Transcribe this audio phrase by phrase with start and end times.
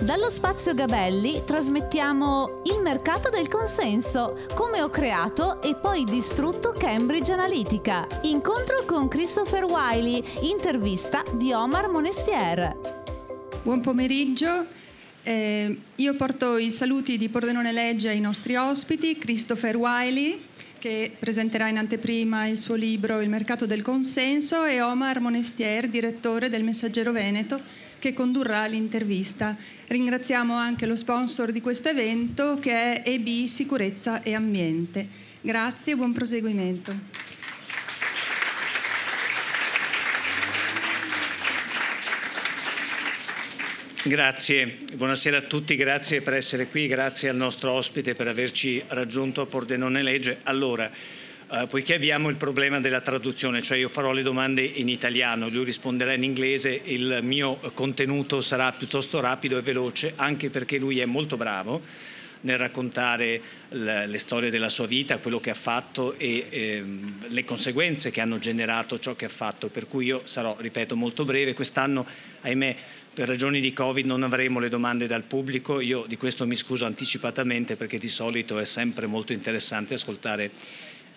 [0.00, 7.32] Dallo spazio Gabelli trasmettiamo Il mercato del consenso, come ho creato e poi distrutto Cambridge
[7.32, 8.06] Analytica.
[8.22, 12.76] Incontro con Christopher Wiley, intervista di Omar Monestier.
[13.64, 14.66] Buon pomeriggio.
[15.24, 20.40] Eh, io porto i saluti di Pordenone Legge ai nostri ospiti, Christopher Wiley,
[20.78, 26.48] che presenterà in anteprima il suo libro Il mercato del consenso, e Omar Monestier, direttore
[26.48, 29.56] del Messaggero Veneto, che condurrà l'intervista.
[29.86, 35.06] Ringraziamo anche lo sponsor di questo evento che è EB Sicurezza e Ambiente.
[35.40, 37.26] Grazie e buon proseguimento.
[44.04, 49.42] Grazie, buonasera a tutti, grazie per essere qui, grazie al nostro ospite per averci raggiunto
[49.42, 50.38] a Pordenone Legge.
[50.44, 50.90] Allora,
[51.50, 55.64] Uh, poiché abbiamo il problema della traduzione, cioè io farò le domande in italiano, lui
[55.64, 61.06] risponderà in inglese, il mio contenuto sarà piuttosto rapido e veloce, anche perché lui è
[61.06, 61.80] molto bravo
[62.40, 63.40] nel raccontare
[63.70, 68.20] le, le storie della sua vita, quello che ha fatto e ehm, le conseguenze che
[68.20, 71.54] hanno generato ciò che ha fatto, per cui io sarò, ripeto, molto breve.
[71.54, 72.06] Quest'anno,
[72.42, 72.76] ahimè,
[73.14, 76.84] per ragioni di Covid non avremo le domande dal pubblico, io di questo mi scuso
[76.84, 80.50] anticipatamente perché di solito è sempre molto interessante ascoltare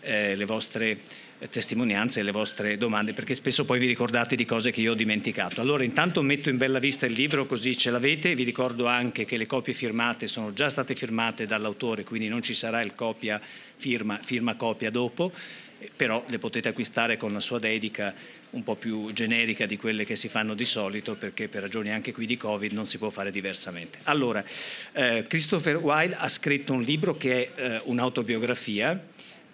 [0.01, 0.99] eh, le vostre
[1.39, 4.91] eh, testimonianze e le vostre domande, perché spesso poi vi ricordate di cose che io
[4.91, 5.61] ho dimenticato.
[5.61, 8.35] Allora, intanto metto in bella vista il libro, così ce l'avete.
[8.35, 12.53] Vi ricordo anche che le copie firmate sono già state firmate dall'autore, quindi non ci
[12.53, 13.41] sarà il copia
[13.75, 15.31] firma, firma copia dopo,
[15.79, 18.13] eh, però le potete acquistare con la sua dedica
[18.51, 22.11] un po' più generica di quelle che si fanno di solito, perché per ragioni anche
[22.11, 23.99] qui di Covid non si può fare diversamente.
[24.03, 24.43] Allora,
[24.91, 29.07] eh, Christopher Wilde ha scritto un libro che è eh, un'autobiografia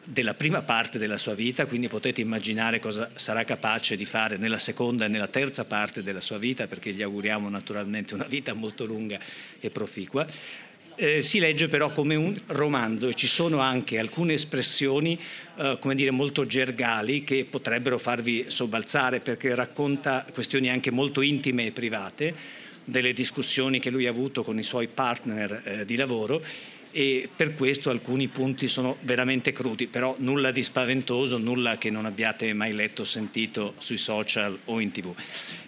[0.10, 4.58] della prima parte della sua vita, quindi potete immaginare cosa sarà capace di fare nella
[4.58, 8.86] seconda e nella terza parte della sua vita, perché gli auguriamo naturalmente una vita molto
[8.86, 9.20] lunga
[9.60, 10.26] e proficua.
[10.96, 15.20] Eh, si legge però come un romanzo e ci sono anche alcune espressioni
[15.58, 21.68] eh, come dire, molto gergali che potrebbero farvi sobbalzare perché racconta questioni anche molto intime
[21.68, 22.34] e private
[22.84, 26.42] delle discussioni che lui ha avuto con i suoi partner eh, di lavoro
[26.98, 32.08] e per questo alcuni punti sono veramente crudi, però nulla di spaventoso, nulla che non
[32.08, 35.14] abbiate mai letto o sentito sui social o in tv.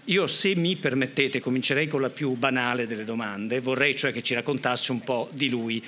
[0.06, 4.34] Io se mi permettete comincerei con la più banale delle domande, vorrei cioè che ci
[4.34, 5.86] raccontasse un po' di lui.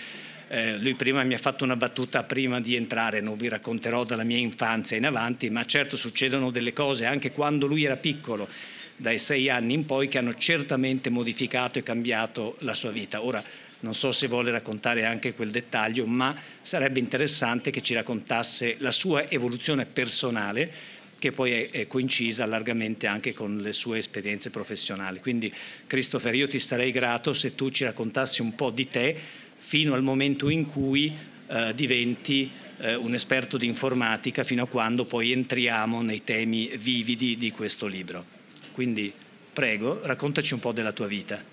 [0.48, 4.24] Eh, lui prima mi ha fatto una battuta prima di entrare, non vi racconterò dalla
[4.24, 8.48] mia infanzia in avanti, ma certo succedono delle cose anche quando lui era piccolo,
[8.96, 13.24] dai sei anni in poi, che hanno certamente modificato e cambiato la sua vita.
[13.24, 13.44] Ora,
[13.82, 18.92] non so se vuole raccontare anche quel dettaglio, ma sarebbe interessante che ci raccontasse la
[18.92, 25.20] sua evoluzione personale che poi è, coincisa largamente anche con le sue esperienze professionali.
[25.20, 25.54] Quindi
[25.86, 29.16] Christopher, io ti sarei grato se tu ci raccontassi un po' di te
[29.58, 31.16] fino al momento in cui
[31.46, 32.50] eh, diventi
[32.80, 37.86] eh, un esperto di informatica, fino a quando poi entriamo nei temi vividi di questo
[37.86, 38.26] libro.
[38.72, 39.14] Quindi
[39.54, 41.51] prego, raccontaci un po' della tua vita.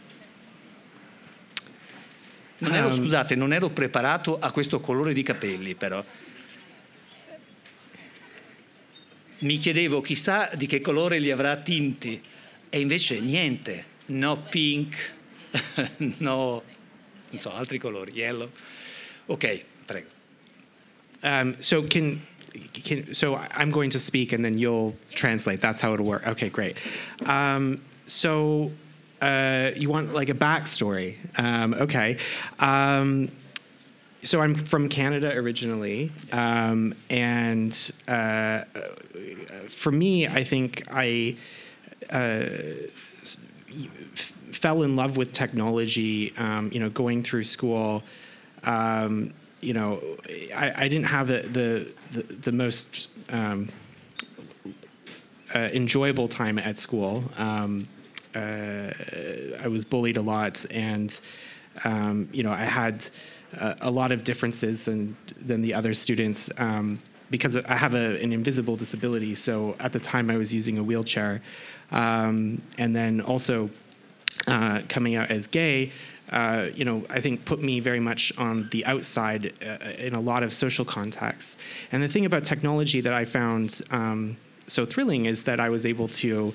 [2.58, 6.04] Non ero, um, scusate, non ero preparato a questo colore di capelli, però.
[9.41, 12.20] Mi chiedevo chissà di che colore li avrà tinti,
[12.69, 15.12] e invece niente, no pink,
[16.19, 16.62] no,
[17.30, 18.50] non so, altri colori, yellow.
[19.26, 20.08] Ok, prego.
[21.22, 22.20] Um, so can
[22.72, 25.60] Can, so I'm going to speak and then you'll translate.
[25.60, 26.26] That's how it'll work.
[26.26, 26.76] Okay, great.
[27.26, 28.72] Um, so
[29.21, 31.17] uh, you want like a backstory.
[31.39, 32.19] Um, okay.
[32.59, 33.31] Um,
[34.23, 38.65] so I'm from Canada originally, um, and uh,
[39.71, 41.37] for me, I think I
[42.11, 42.47] uh,
[44.53, 46.35] fell in love with technology.
[46.37, 48.03] Um, you know, going through school.
[48.65, 50.03] Um, you know,
[50.55, 53.69] I, I, didn't have the the the, the most um,
[55.55, 57.25] uh, enjoyable time at school.
[58.38, 61.20] Uh, I was bullied a lot, and
[61.85, 63.05] um, you know I had
[63.52, 67.00] a, a, lot of differences than than the other students um,
[67.31, 69.35] because I have a, an invisible disability.
[69.35, 71.43] So at the time I was using a wheelchair,
[71.90, 73.70] um, and then also
[74.46, 75.93] uh, coming out as gay.
[76.31, 80.20] Uh, you know, I think put me very much on the outside uh, in a
[80.20, 81.56] lot of social contexts.
[81.90, 84.37] And the thing about technology that I found um,
[84.67, 86.55] so thrilling is that I was able to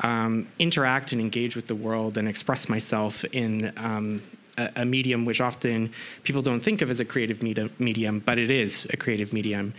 [0.00, 4.22] um, interact and engage with the world and express myself in um,
[4.58, 5.92] a, a, medium which often
[6.24, 9.72] people don't think of as a creative medium, but it is a creative medium.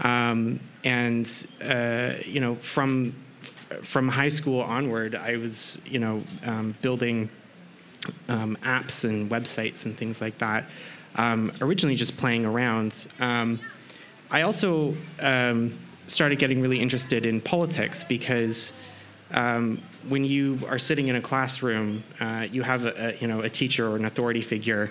[0.00, 1.28] Um, and
[1.62, 3.14] uh, you know, from
[3.82, 7.28] from high school onward, I was you know um, building
[8.28, 10.64] um, apps and websites and things like that.
[11.16, 13.06] Um, originally, just playing around.
[14.28, 14.94] I also
[16.08, 18.72] started getting really interested in politics because
[19.32, 23.40] um, when you are sitting in a classroom, uh, you have a, a, you know
[23.40, 24.90] a teacher or an authority figure,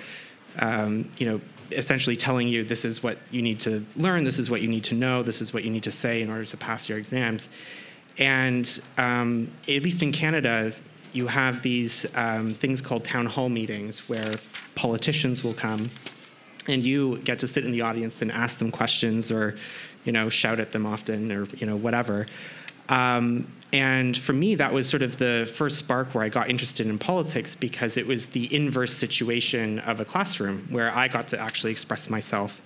[0.60, 1.42] um, you know,
[1.72, 4.84] essentially telling you this is what you need to learn, this is what you need
[4.86, 7.50] to know, this is what you need to say in order to pass your exams.
[8.18, 10.74] And um, at least in Canada,
[11.12, 14.36] you have these um, things called town hall meetings where
[14.76, 15.90] politicians will come
[16.68, 19.58] and you get to sit in the audience and ask them questions or
[20.04, 22.26] you know shout at them often or you know whatever
[22.90, 26.88] um, and for me that was sort of the first spark where i got interested
[26.88, 31.40] in politics because it was the inverse situation of a classroom where i got to
[31.40, 32.62] actually express myself.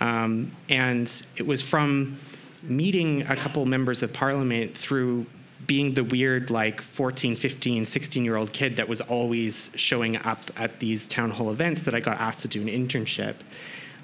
[0.00, 2.18] Um, and it was from
[2.62, 5.26] meeting a couple members of parliament through
[5.66, 10.50] being the weird like 14 15 16 year old kid that was always showing up
[10.56, 13.36] at these town hall events that i got asked to do an internship.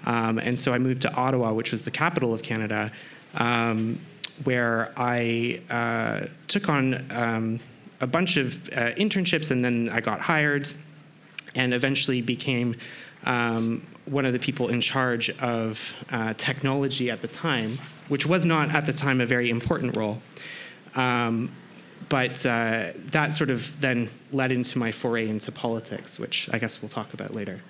[0.06, 2.90] Um, and so i moved to ottawa which was the capital of canada
[3.34, 4.00] um,
[4.44, 7.60] where i uh, took on um,
[8.00, 10.68] a bunch of uh, internships and then i got hired
[11.54, 12.74] and eventually became
[13.24, 15.78] um, one of the people in charge of
[16.10, 20.20] uh, technology at the time which was not at the time a very important role
[20.94, 21.50] um,
[22.08, 26.82] but uh, that sort of then led into my foray into politics, which I guess
[26.82, 27.60] we'll talk about later.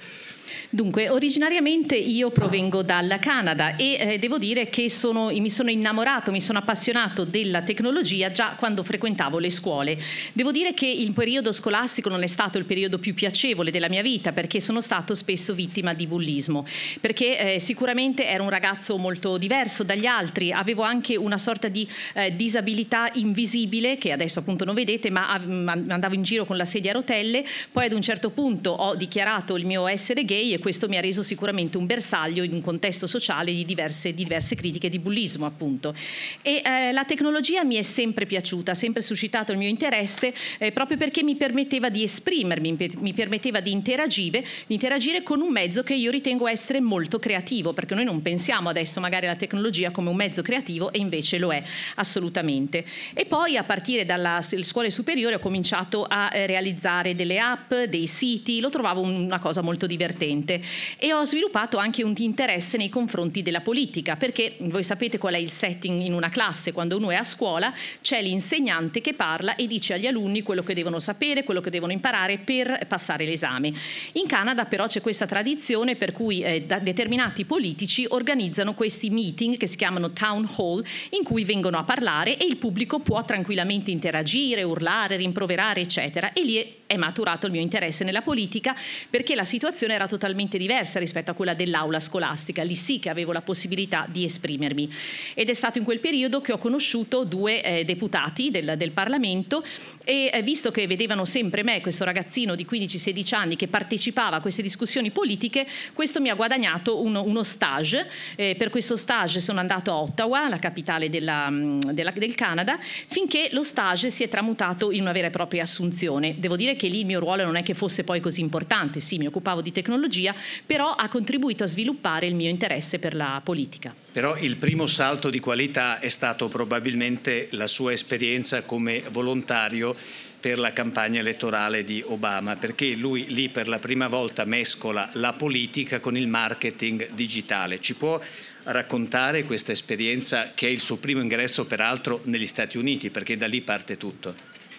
[0.70, 6.30] Dunque, originariamente io provengo dalla Canada e eh, devo dire che sono, mi sono innamorato,
[6.30, 9.98] mi sono appassionato della tecnologia già quando frequentavo le scuole.
[10.32, 14.02] Devo dire che il periodo scolastico non è stato il periodo più piacevole della mia
[14.02, 16.66] vita perché sono stato spesso vittima di bullismo,
[17.00, 21.88] perché eh, sicuramente ero un ragazzo molto diverso dagli altri, avevo anche una sorta di
[22.14, 26.90] eh, disabilità invisibile che adesso appunto non vedete, ma andavo in giro con la sedia
[26.90, 30.88] a rotelle, poi ad un certo punto ho dichiarato il mio essere gay e questo
[30.88, 34.88] mi ha reso sicuramente un bersaglio in un contesto sociale di diverse, di diverse critiche
[34.88, 35.94] di bullismo appunto.
[36.40, 40.72] E eh, la tecnologia mi è sempre piaciuta, ha sempre suscitato il mio interesse eh,
[40.72, 45.82] proprio perché mi permetteva di esprimermi, mi permetteva di interagire, di interagire con un mezzo
[45.82, 50.08] che io ritengo essere molto creativo, perché noi non pensiamo adesso magari alla tecnologia come
[50.08, 51.62] un mezzo creativo e invece lo è
[51.96, 52.84] assolutamente.
[53.12, 58.06] E poi a partire dalle scuole superiori ho cominciato a eh, realizzare delle app, dei
[58.06, 60.62] siti, lo trovavo una cosa molto divertente sicuramente
[60.98, 65.38] e ho sviluppato anche un interesse nei confronti della politica perché voi sapete qual è
[65.38, 69.66] il setting in una classe quando uno è a scuola c'è l'insegnante che parla e
[69.66, 73.72] dice agli alunni quello che devono sapere, quello che devono imparare per passare l'esame.
[74.12, 79.66] In Canada però c'è questa tradizione per cui eh, determinati politici organizzano questi meeting che
[79.66, 84.62] si chiamano town hall in cui vengono a parlare e il pubblico può tranquillamente interagire,
[84.62, 88.76] urlare, rimproverare eccetera e lì è maturato il mio interesse nella politica
[89.08, 93.32] perché la situazione era totalmente diversa rispetto a quella dell'aula scolastica, lì sì che avevo
[93.32, 94.92] la possibilità di esprimermi.
[95.32, 99.64] Ed è stato in quel periodo che ho conosciuto due eh, deputati del, del Parlamento
[100.04, 104.40] e eh, visto che vedevano sempre me, questo ragazzino di 15-16 anni che partecipava a
[104.40, 108.08] queste discussioni politiche, questo mi ha guadagnato uno, uno stage.
[108.36, 112.78] Eh, per questo stage sono andato a Ottawa, la capitale della, mm, della, del Canada,
[113.06, 116.36] finché lo stage si è tramutato in una vera e propria assunzione.
[116.38, 119.18] Devo dire che lì il mio ruolo non è che fosse poi così importante, sì,
[119.18, 123.94] mi occupavo di tecnologia, però ha contribuito a sviluppare il mio interesse per la politica.
[124.12, 129.96] Però il primo salto di qualità è stato probabilmente la sua esperienza come volontario
[130.38, 135.32] per la campagna elettorale di Obama, perché lui lì per la prima volta mescola la
[135.32, 137.80] politica con il marketing digitale.
[137.80, 138.20] Ci può
[138.64, 143.46] raccontare questa esperienza che è il suo primo ingresso peraltro negli Stati Uniti, perché da
[143.46, 144.34] lì parte tutto.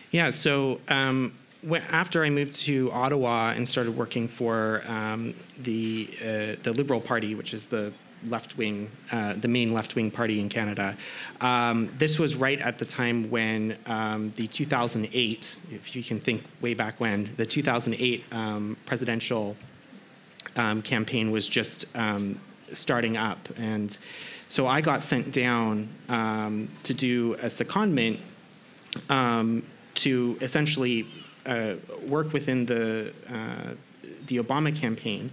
[0.10, 1.32] Yeah, so um,
[1.90, 7.34] after I moved to Ottawa and started working for um, the uh, the Liberal Party,
[7.34, 7.92] which is the
[8.30, 10.98] left wing, uh, the main left wing party in Canada.
[11.42, 16.44] Um, this was right at the time when um, the 2008, if you can think
[16.62, 19.56] way back when, the 2008 um, presidential
[20.56, 22.40] um, campaign was just um,
[22.72, 23.40] starting up.
[23.58, 23.98] And
[24.50, 28.20] so I got sent down um, to do a secondment
[29.96, 31.06] to essentially
[31.46, 31.76] uh,
[32.08, 33.74] work within the, uh,
[34.28, 35.32] the Obama campaign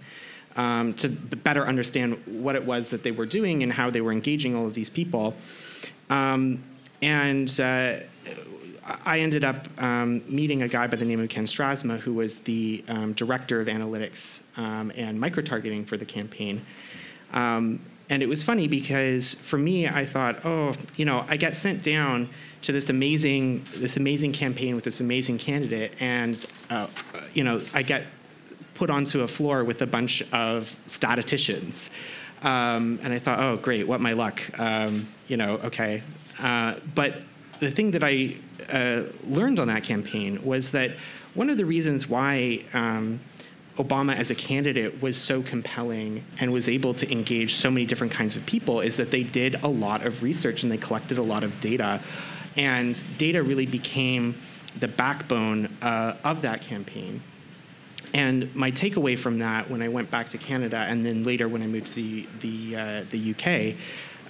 [0.56, 4.12] um, to better understand what it was that they were doing and how they were
[4.12, 5.34] engaging all of these people.
[6.08, 6.62] Um,
[7.02, 7.98] and uh,
[9.04, 12.36] I ended up um, meeting a guy by the name of Ken Strasma, who was
[12.36, 16.64] the um, director of analytics um, and micro targeting for the campaign.
[17.32, 21.54] Um, and it was funny because for me, I thought, oh, you know, I get
[21.54, 22.28] sent down
[22.62, 26.88] to this amazing this amazing campaign with this amazing candidate, and uh,
[27.32, 28.04] you know, I get
[28.80, 31.90] put onto a floor with a bunch of statisticians.
[32.40, 34.40] Um, and I thought, oh, great, what my luck.
[34.58, 36.02] Um, you know, okay.
[36.38, 37.20] Uh, but
[37.58, 38.36] the thing that I
[38.70, 40.92] uh, learned on that campaign was that
[41.34, 43.20] one of the reasons why um,
[43.76, 48.14] Obama as a candidate was so compelling and was able to engage so many different
[48.14, 51.22] kinds of people is that they did a lot of research and they collected a
[51.22, 52.00] lot of data.
[52.56, 54.34] And data really became
[54.78, 57.22] the backbone uh, of that campaign.
[58.14, 61.62] And my takeaway from that when I went back to Canada and then later when
[61.62, 63.76] I moved to the, the, uh, the UK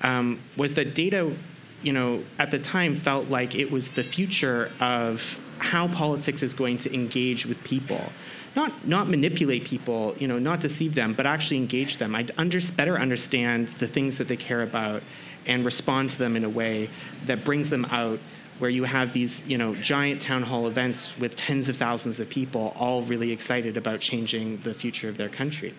[0.02, 1.34] um, was that data,
[1.82, 6.54] you know, at the time felt like it was the future of how politics is
[6.54, 8.12] going to engage with people.
[8.56, 12.14] Not, not manipulate people, you know, not deceive them, but actually engage them.
[12.14, 15.02] I'd under, better understand the things that they care about
[15.46, 16.90] and respond to them in a way
[17.26, 18.18] that brings them out
[18.60, 22.28] where you have these you know giant town hall events with tens of thousands of
[22.28, 25.74] people all really excited about changing the future of their country.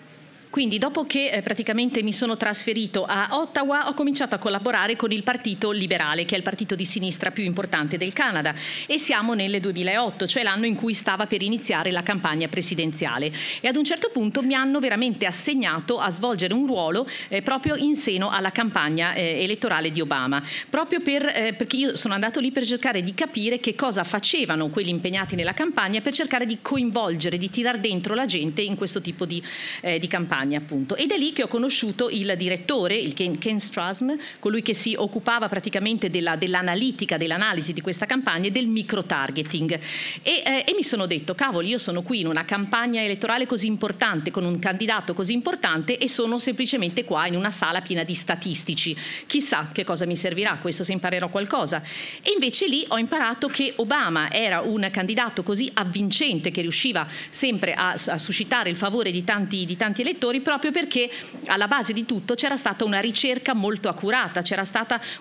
[0.51, 5.13] Quindi dopo che eh, praticamente mi sono trasferito a Ottawa ho cominciato a collaborare con
[5.13, 8.53] il Partito Liberale, che è il partito di sinistra più importante del Canada.
[8.85, 13.31] E siamo nel 2008, cioè l'anno in cui stava per iniziare la campagna presidenziale.
[13.61, 17.75] E ad un certo punto mi hanno veramente assegnato a svolgere un ruolo eh, proprio
[17.75, 22.41] in seno alla campagna eh, elettorale di Obama, proprio per, eh, perché io sono andato
[22.41, 26.57] lì per cercare di capire che cosa facevano quelli impegnati nella campagna per cercare di
[26.61, 29.41] coinvolgere, di tirar dentro la gente in questo tipo di,
[29.79, 30.95] eh, di campagna campagna appunto.
[30.95, 34.95] Ed è lì che ho conosciuto il direttore, il Ken, Ken Strasm, colui che si
[34.97, 39.79] occupava praticamente della, dell'analitica, dell'analisi di questa campagna e del micro-targeting.
[40.23, 43.67] E, eh, e mi sono detto cavoli io sono qui in una campagna elettorale così
[43.67, 48.15] importante con un candidato così importante e sono semplicemente qua in una sala piena di
[48.15, 48.95] statistici.
[49.25, 51.83] Chissà che cosa mi servirà questo se imparerò qualcosa.
[52.21, 57.73] E invece lì ho imparato che Obama era un candidato così avvincente che riusciva sempre
[57.73, 61.09] a, a suscitare il favore di tanti, di tanti elettori genitori proprio perché
[61.47, 64.41] alla base di tutto c'era stata una ricerca molto accurata,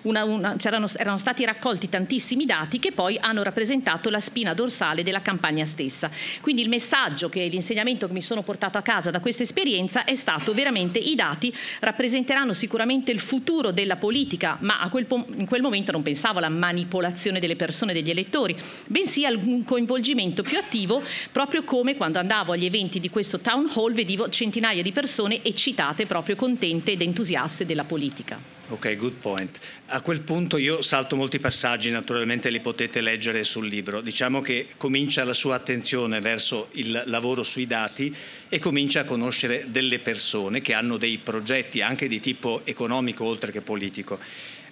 [0.03, 5.21] una, una, erano stati raccolti tantissimi dati che poi hanno rappresentato la spina dorsale della
[5.21, 6.09] campagna stessa.
[6.41, 10.15] Quindi il messaggio che l'insegnamento che mi sono portato a casa da questa esperienza è
[10.15, 15.91] stato veramente i dati rappresenteranno sicuramente il futuro della politica, ma quel in quel momento
[15.91, 18.55] non pensavo alla manipolazione delle persone, degli elettori,
[18.87, 23.69] bensì a un coinvolgimento più attivo, proprio come quando andavo agli eventi di questo town
[23.73, 28.39] hall vedevo centinaia di persone persone eccitate, proprio contente ed entusiaste della politica.
[28.67, 29.59] Ok, good point.
[29.87, 34.01] A quel punto io salto molti passaggi, naturalmente li potete leggere sul libro.
[34.01, 38.15] Diciamo che comincia la sua attenzione verso il lavoro sui dati
[38.47, 43.51] e comincia a conoscere delle persone che hanno dei progetti anche di tipo economico oltre
[43.51, 44.19] che politico.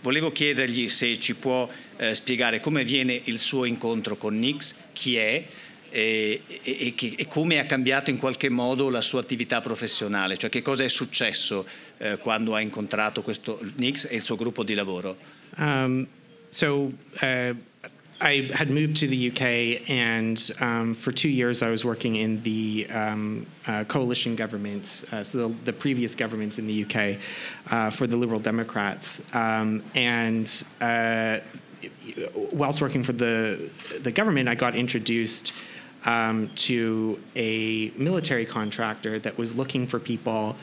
[0.01, 1.67] Volevo chiedergli se ci può
[1.98, 5.43] eh, spiegare come viene il suo incontro con Nix, chi è,
[5.89, 10.62] e, e, e, come ha cambiato in qualche modo la sua attività professionale, cioè che
[10.62, 11.65] cosa è successo
[11.98, 15.17] eh, quando ha incontrato questo Nix e il suo gruppo di lavoro.
[15.58, 16.08] Um,
[16.50, 16.91] so,
[17.22, 17.55] uh,
[18.22, 22.43] I had moved to the UK, and um, for two years I was working in
[22.43, 27.17] the um, uh, coalition government, uh, so the, the, previous government in the UK
[27.72, 29.22] uh, for the Liberal Democrats.
[29.34, 31.39] Um, and uh,
[32.51, 33.69] whilst working for the
[34.01, 35.53] the government, I got introduced
[36.06, 40.56] um, to a military contractor that was looking for people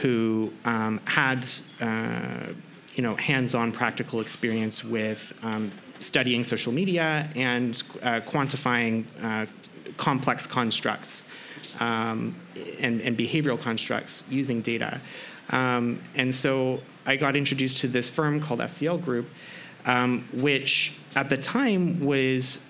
[0.00, 1.46] who um, had
[1.80, 2.52] uh,
[2.94, 9.46] you know hands-on practical experience with um, studying social media and uh, quantifying uh,
[9.96, 11.22] complex constructs
[11.80, 12.34] um,
[12.80, 15.00] and, and, behavioral constructs using data.
[15.50, 19.28] Um, and so I got introduced to this firm called SCL Group,
[19.86, 22.64] um, which at the time was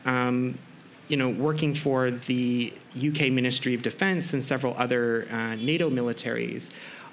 [1.13, 6.71] you know, working for the UK Ministry of Defence and several other uh, NATO militaries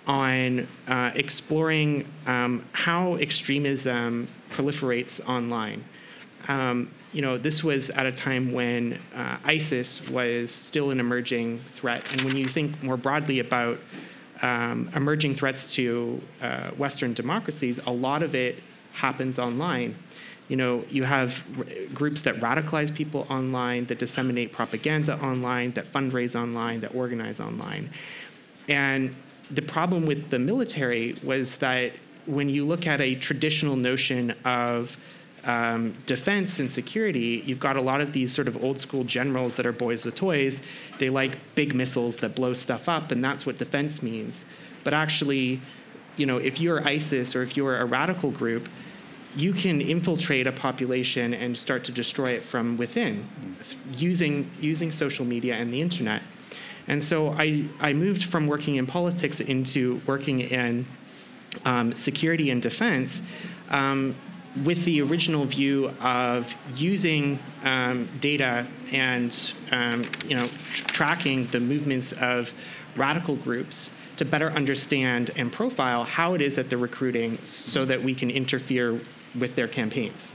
[0.08, 5.84] on uh, exploring um, how extremism proliferates online.
[6.48, 11.60] Um, you know, this was at a time when uh, ISIS was still an emerging
[11.76, 13.80] threat, and when you think more broadly about
[14.42, 18.64] um, emerging threats to uh, Western democracies, a lot of it
[18.94, 19.94] happens online
[20.50, 25.86] you know, you have r- groups that radicalize people online, that disseminate propaganda online, that
[25.86, 27.90] fundraise online, that organize online.
[28.68, 29.16] And
[29.52, 31.94] the problem with the military was that
[32.26, 34.98] when you look at a traditional notion of
[35.46, 39.56] um, defense and security, you've got a lot of these sort of old school generals
[39.56, 40.62] that are boys with toys.
[40.98, 44.46] They like big missiles that blow stuff up, and that's what defense means.
[44.84, 45.62] But actually,
[46.18, 48.68] you know, if you're ISIS or if you're a radical group,
[49.36, 53.28] you can infiltrate a population and start to destroy it from within
[53.96, 56.22] using, using social media and the internet.
[56.88, 60.86] And so I, I moved from working in politics into working in
[61.66, 63.22] um, security and defense
[63.70, 64.16] um,
[64.66, 71.60] with the original view of using um, data and um, you know tr- tracking the
[71.60, 72.52] movements of
[72.96, 78.02] radical groups to better understand and profile how it is that they're recruiting so that
[78.02, 79.00] we can interfere
[79.38, 80.32] with their campaigns.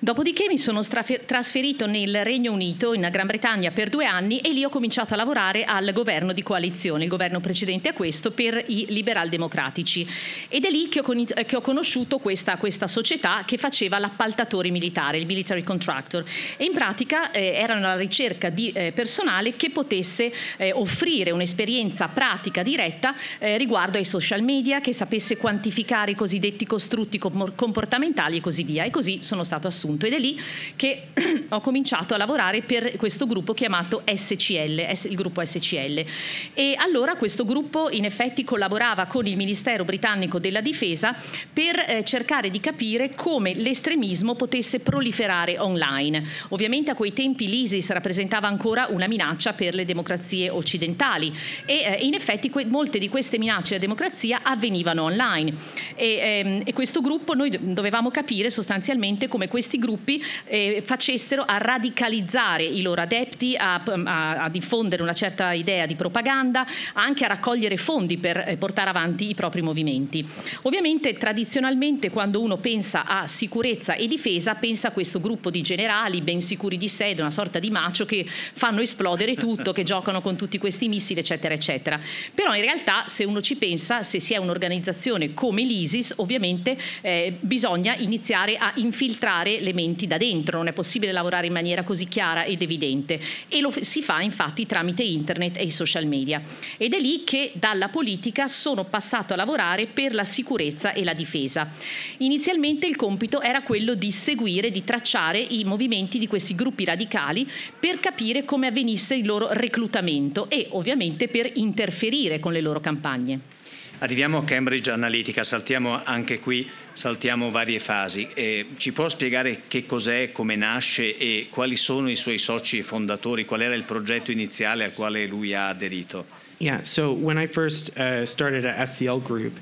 [0.00, 4.62] Dopodiché mi sono trasferito nel Regno Unito, in Gran Bretagna, per due anni e lì
[4.62, 8.86] ho cominciato a lavorare al governo di coalizione, il governo precedente a questo, per i
[8.90, 10.06] liberal democratici.
[10.46, 14.70] Ed è lì che ho, con- che ho conosciuto questa, questa, società che faceva l'appaltatore
[14.70, 16.24] militare, il military contractor.
[16.56, 22.06] E in pratica eh, erano alla ricerca di eh, personale che potesse eh, offrire un'esperienza
[22.06, 28.40] pratica diretta eh, riguardo ai social media, che sapesse quantificare i cosiddetti costrutti comportamentali e
[28.40, 28.84] così via.
[28.84, 30.38] E così sono stato assunto assunto ed è lì
[30.76, 31.08] che
[31.48, 36.04] ho cominciato a lavorare per questo gruppo chiamato SCL, il gruppo SCL.
[36.52, 41.14] E allora questo gruppo in effetti collaborava con il Ministero britannico della Difesa
[41.52, 46.24] per eh, cercare di capire come l'estremismo potesse proliferare online.
[46.48, 52.04] Ovviamente a quei tempi l'ISIS rappresentava ancora una minaccia per le democrazie occidentali e eh,
[52.04, 55.54] in effetti que- molte di queste minacce alla democrazia avvenivano online
[55.94, 61.58] e, ehm, e questo gruppo noi dovevamo capire sostanzialmente come questi gruppi eh, facessero a
[61.58, 67.28] radicalizzare i loro adepti, a, a, a, diffondere una certa idea di propaganda, anche a
[67.28, 70.26] raccogliere fondi per eh, portare avanti i propri movimenti.
[70.62, 76.20] Ovviamente tradizionalmente quando uno pensa a sicurezza e difesa pensa a questo gruppo di generali
[76.20, 80.36] ben sicuri di sé, una sorta di macio che fanno esplodere tutto, che giocano con
[80.36, 81.98] tutti questi missili, eccetera, eccetera.
[82.34, 87.36] Però in realtà se uno ci pensa, se si è un'organizzazione come l'ISIS, ovviamente eh,
[87.40, 92.08] bisogna iniziare a infiltrare le elementi da dentro, non è possibile lavorare in maniera così
[92.08, 96.42] chiara ed evidente e lo si fa infatti tramite internet e i social media.
[96.76, 101.14] Ed è lì che dalla politica sono passato a lavorare per la sicurezza e la
[101.14, 101.70] difesa.
[102.18, 107.48] Inizialmente il compito era quello di seguire, di tracciare i movimenti di questi gruppi radicali
[107.78, 113.56] per capire come avvenisse il loro reclutamento e ovviamente per interferire con le loro campagne.
[114.00, 118.28] Arriviamo a Cambridge Analytica, saltiamo anche qui, saltiamo varie fasi.
[118.32, 123.44] Eh, ci può spiegare che cos'è, come nasce e quali sono i suoi soci fondatori,
[123.44, 126.26] qual era il progetto iniziale al quale lui ha aderito?
[126.58, 129.58] Yeah, so when I first uh, started at SCL Group,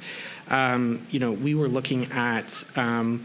[0.51, 3.25] um, you know, we were looking at um,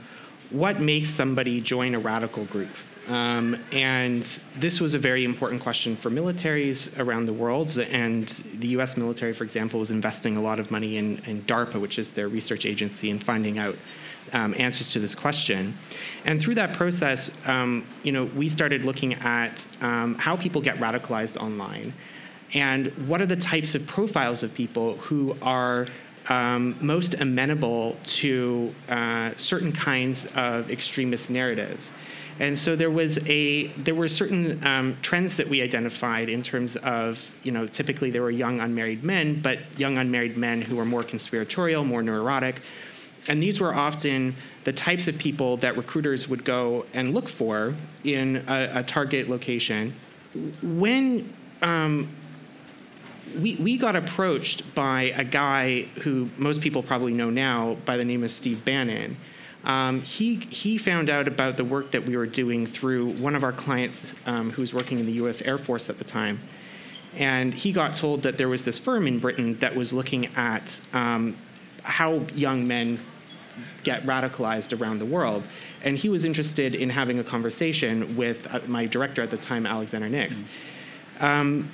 [0.50, 2.70] what makes somebody join a radical group.
[3.08, 4.24] Um, and
[4.58, 7.78] this was a very important question for militaries around the world.
[7.78, 8.28] And
[8.60, 11.98] the US military, for example, was investing a lot of money in, in DARPA, which
[11.98, 13.76] is their research agency, in finding out
[14.34, 15.78] um, answers to this question.
[16.26, 20.78] And through that process, um, you know, we started looking at um, how people get
[20.78, 21.94] radicalized online
[22.54, 25.88] and what are the types of profiles of people who are
[26.30, 31.92] um, most amenable to uh, certain kinds of extremist narratives.
[32.40, 36.76] And so there was a there were certain um, trends that we identified in terms
[36.78, 40.86] of you know typically there were young unmarried men, but young unmarried men who were
[40.86, 42.62] more conspiratorial, more neurotic,
[43.28, 47.76] and these were often the types of people that recruiters would go and look for
[48.04, 49.94] in a, a target location.
[50.62, 52.10] When um,
[53.40, 58.06] we, we got approached by a guy who most people probably know now by the
[58.06, 59.18] name of Steve Bannon.
[59.64, 63.44] Um, he, he found out about the work that we were doing through one of
[63.44, 66.40] our clients um, who was working in the US Air Force at the time.
[67.16, 70.80] And he got told that there was this firm in Britain that was looking at
[70.94, 71.38] um,
[71.84, 73.00] how young men
[73.84, 75.44] get radicalized around the world.
[75.84, 79.66] And he was interested in having a conversation with uh, my director at the time,
[79.66, 80.38] Alexander Nix.
[81.20, 81.68] Mm-hmm.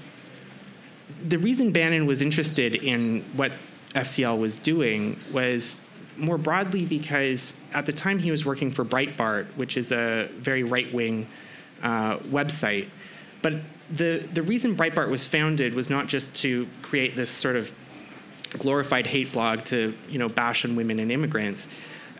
[1.29, 3.51] the reason Bannon was interested in what
[3.95, 5.81] SCL was doing was
[6.17, 10.63] more broadly because at the time he was working for Breitbart, which is a very
[10.63, 11.27] right wing
[11.83, 12.87] uh, website.
[13.41, 13.55] But
[13.95, 17.71] the, the reason Breitbart was founded was not just to create this sort of
[18.57, 21.67] glorified hate blog to you know bash on women and immigrants.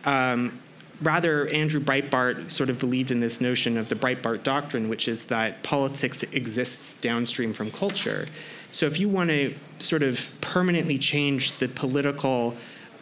[0.04, 0.60] Um,
[1.02, 5.24] rather, Andrew Breitbart sort of believed in this notion of the Breitbart doctrine, which is
[5.24, 8.26] that politics exists downstream from culture.
[8.70, 12.54] So if you want to sort of permanently change the political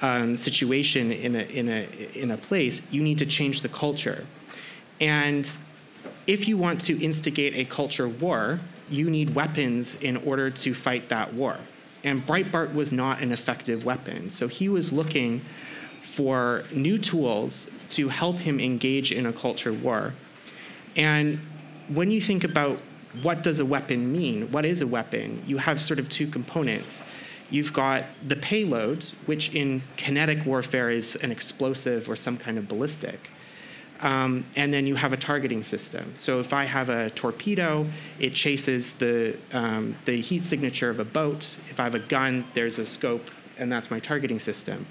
[0.02, 4.26] um, situation in a, in, a, in a place, you need to change the culture.
[5.00, 5.48] And
[6.26, 11.08] if you want to instigate a culture war, you need weapons in order to fight
[11.08, 11.58] that war.
[12.04, 14.30] And Breitbart was not an effective weapon.
[14.30, 15.42] So he was looking
[16.14, 20.14] for new tools to help him engage in a culture war.
[20.96, 21.38] And
[21.88, 22.78] when you think about
[23.22, 27.02] what does a weapon mean, what is a weapon, you have sort of two components.
[27.50, 32.68] You've got the payload, which in kinetic warfare is an explosive or some kind of
[32.68, 33.30] ballistic.
[34.00, 36.12] Um, and then you have a targeting system.
[36.16, 37.86] So if I have a torpedo,
[38.18, 41.56] it chases the, um, the heat signature of a boat.
[41.70, 43.22] If I have a gun, there's a scope,
[43.58, 44.86] and that's my targeting system.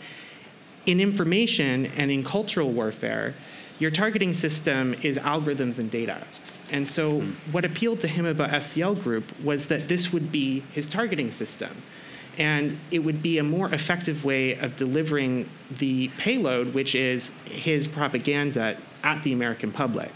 [0.85, 3.35] In information and in cultural warfare,
[3.77, 6.25] your targeting system is algorithms and data.
[6.71, 10.87] And so, what appealed to him about SCL Group was that this would be his
[10.87, 11.83] targeting system.
[12.37, 17.87] And it would be a more effective way of delivering the payload, which is his
[17.87, 20.11] propaganda at the American public.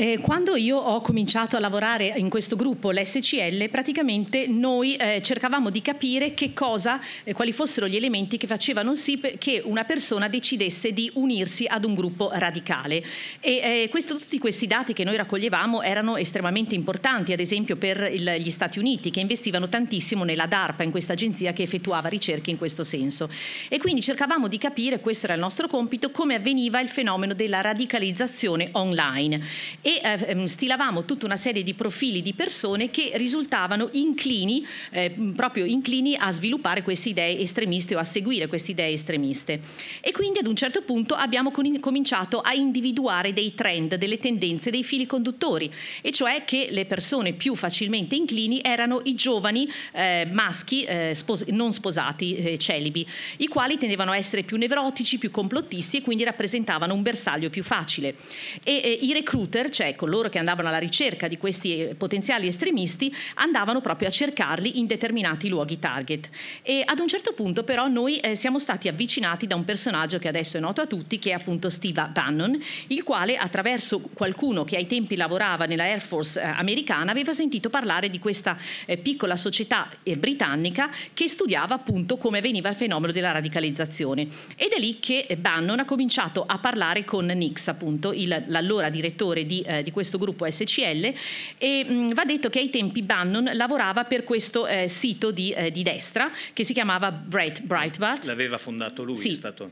[0.00, 5.70] Eh, quando io ho cominciato a lavorare in questo gruppo, l'SCL, praticamente noi eh, cercavamo
[5.70, 10.28] di capire che cosa, eh, quali fossero gli elementi che facevano sì che una persona
[10.28, 13.02] decidesse di unirsi ad un gruppo radicale.
[13.40, 18.08] E eh, questo, tutti questi dati che noi raccoglievamo erano estremamente importanti, ad esempio per
[18.12, 22.52] il, gli Stati Uniti, che investivano tantissimo nella DARPA, in questa agenzia che effettuava ricerche
[22.52, 23.28] in questo senso.
[23.68, 27.62] E quindi cercavamo di capire, questo era il nostro compito, come avveniva il fenomeno della
[27.62, 34.66] radicalizzazione online e eh, stilavamo tutta una serie di profili di persone che risultavano inclini,
[34.90, 39.60] eh, proprio inclini a sviluppare queste idee estremiste o a seguire queste idee estremiste.
[40.02, 44.84] E quindi ad un certo punto abbiamo cominciato a individuare dei trend, delle tendenze, dei
[44.84, 45.72] fili conduttori,
[46.02, 51.46] e cioè che le persone più facilmente inclini erano i giovani eh, maschi eh, spos-
[51.46, 53.06] non sposati, eh, celibi,
[53.38, 57.64] i quali tendevano a essere più nevrotici, più complottisti e quindi rappresentavano un bersaglio più
[57.64, 58.16] facile.
[58.62, 63.14] E eh, i recruiter, cioè coloro che andavano alla ricerca di questi eh, potenziali estremisti,
[63.34, 66.28] andavano proprio a cercarli in determinati luoghi target.
[66.62, 70.26] E ad un certo punto però noi eh, siamo stati avvicinati da un personaggio che
[70.26, 74.74] adesso è noto a tutti, che è appunto Steve Bannon, il quale attraverso qualcuno che
[74.74, 79.36] ai tempi lavorava nella Air Force eh, americana aveva sentito parlare di questa eh, piccola
[79.36, 84.26] società eh, britannica che studiava appunto come veniva il fenomeno della radicalizzazione.
[84.56, 89.46] Ed è lì che Bannon ha cominciato a parlare con Nix, appunto il, l'allora direttore
[89.46, 91.12] di eh, di questo gruppo SCL
[91.58, 95.70] e mh, va detto che ai tempi Bannon lavorava per questo eh, sito di, eh,
[95.70, 98.24] di, destra che si chiamava Bright, Breitbart.
[98.24, 99.32] L'aveva fondato lui, sì.
[99.32, 99.70] è stato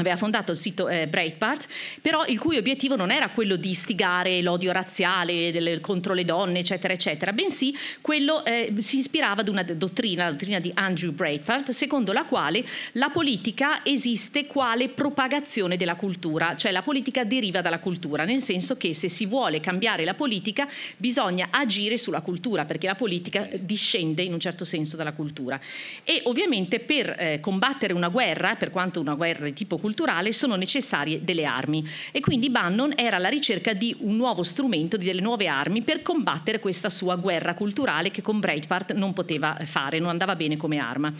[0.00, 1.66] aveva fondato il sito eh, Breitbart,
[2.00, 6.60] però il cui obiettivo non era quello di istigare l'odio razziale delle, contro le donne,
[6.60, 11.70] eccetera, eccetera, bensì quello eh, si ispirava ad una dottrina, la dottrina di Andrew Breitbart,
[11.70, 17.78] secondo la quale la politica esiste quale propagazione della cultura, cioè la politica deriva dalla
[17.78, 22.86] cultura, nel senso che se si vuole cambiare la politica bisogna agire sulla cultura, perché
[22.86, 25.60] la politica discende in un certo senso dalla cultura.
[26.04, 30.34] E ovviamente per eh, combattere una guerra, per quanto una guerra di tipo culturale, culturale
[30.34, 35.06] sono necessarie delle armi e quindi Bannon era alla ricerca di un nuovo strumento, di
[35.06, 39.98] delle nuove armi per combattere questa sua guerra culturale che con Breitbart non poteva fare,
[39.98, 41.10] non andava bene come arma.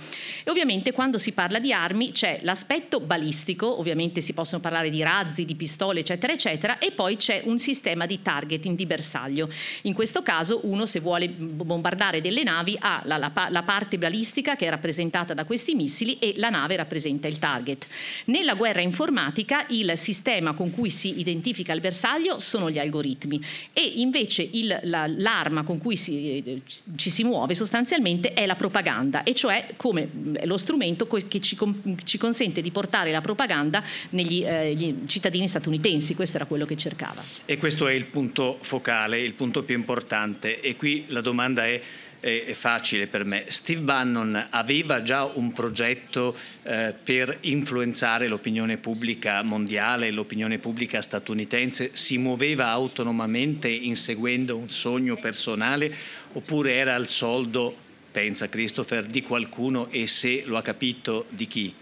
[0.45, 5.01] E ovviamente quando si parla di armi c'è l'aspetto balistico, ovviamente si possono parlare di
[5.03, 9.49] razzi, di pistole, eccetera, eccetera, e poi c'è un sistema di targeting di bersaglio.
[9.83, 14.57] In questo caso uno se vuole bombardare delle navi ha la, la, la parte balistica
[14.57, 17.87] che è rappresentata da questi missili e la nave rappresenta il target.
[18.27, 23.43] Nella guerra informatica il sistema con cui si identifica il bersaglio sono gli algoritmi.
[23.73, 26.63] E invece il, la, l'arma con cui si,
[26.97, 30.11] ci si muove sostanzialmente è la propaganda e cioè come
[30.45, 31.57] lo strumento che ci,
[32.05, 37.23] ci consente di portare la propaganda negli eh, cittadini statunitensi, questo era quello che cercava.
[37.47, 40.61] E questo è il punto focale, il punto più importante.
[40.61, 41.81] E qui la domanda è
[42.21, 43.45] è facile per me.
[43.49, 51.91] Steve Bannon aveva già un progetto eh, per influenzare l'opinione pubblica mondiale, l'opinione pubblica statunitense,
[51.93, 55.95] si muoveva autonomamente inseguendo un sogno personale
[56.33, 57.75] oppure era al soldo,
[58.11, 61.75] pensa Christopher, di qualcuno e se lo ha capito di chi?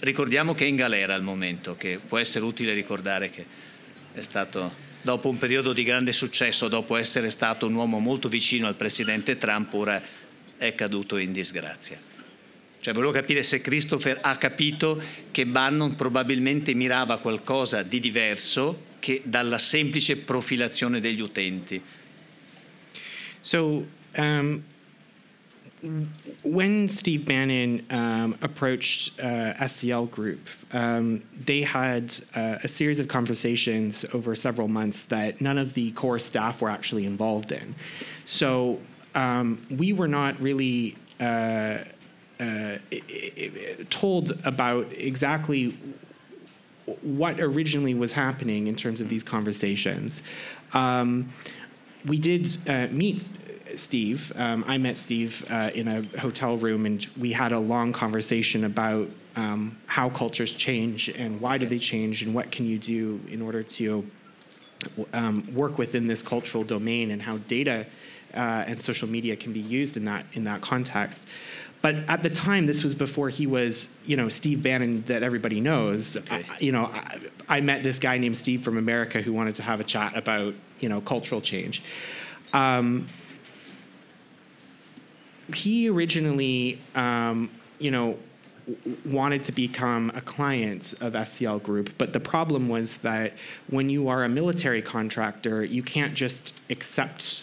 [0.00, 3.46] Ricordiamo che è in galera al momento, che può essere utile ricordare che
[4.12, 8.66] è stato dopo un periodo di grande successo, dopo essere stato un uomo molto vicino
[8.66, 10.02] al presidente Trump, ora
[10.56, 12.00] è caduto in disgrazia.
[12.80, 19.20] Cioè volevo capire se Christopher ha capito che Bannon probabilmente mirava qualcosa di diverso che
[19.24, 21.80] dalla semplice profilazione degli utenti.
[23.40, 23.86] So,
[24.16, 24.62] um,
[26.42, 30.40] when Steve Bannon um, approached uh, SCL Group,
[30.72, 35.90] um, they had uh, a series of conversations over several months that none of the
[35.92, 37.74] core staff were actually involved in.
[38.24, 38.80] So
[39.14, 41.84] um, we were not really uh,
[42.40, 42.78] uh,
[43.90, 45.78] told about exactly
[47.02, 50.22] what originally was happening in terms of these conversations.
[50.72, 51.32] Um,
[52.06, 53.28] we did uh, meet
[53.78, 54.32] Steve.
[54.36, 58.64] Um, I met Steve uh, in a hotel room, and we had a long conversation
[58.64, 63.20] about um, how cultures change and why do they change, and what can you do
[63.28, 64.08] in order to
[65.12, 67.86] um, work within this cultural domain, and how data
[68.34, 71.22] uh, and social media can be used in that in that context.
[71.84, 75.60] But at the time, this was before he was, you know, Steve Bannon that everybody
[75.60, 76.16] knows.
[76.16, 76.46] Okay.
[76.48, 79.62] I, you know, I, I, met this guy named Steve from America who wanted to
[79.62, 81.82] have a chat about, you know, cultural change.
[82.54, 83.06] Um,
[85.52, 88.16] he originally, um, you know,
[89.04, 93.34] wanted to become a client of SCL Group, but the problem was that
[93.68, 97.42] when you are a military contractor, you can't just accept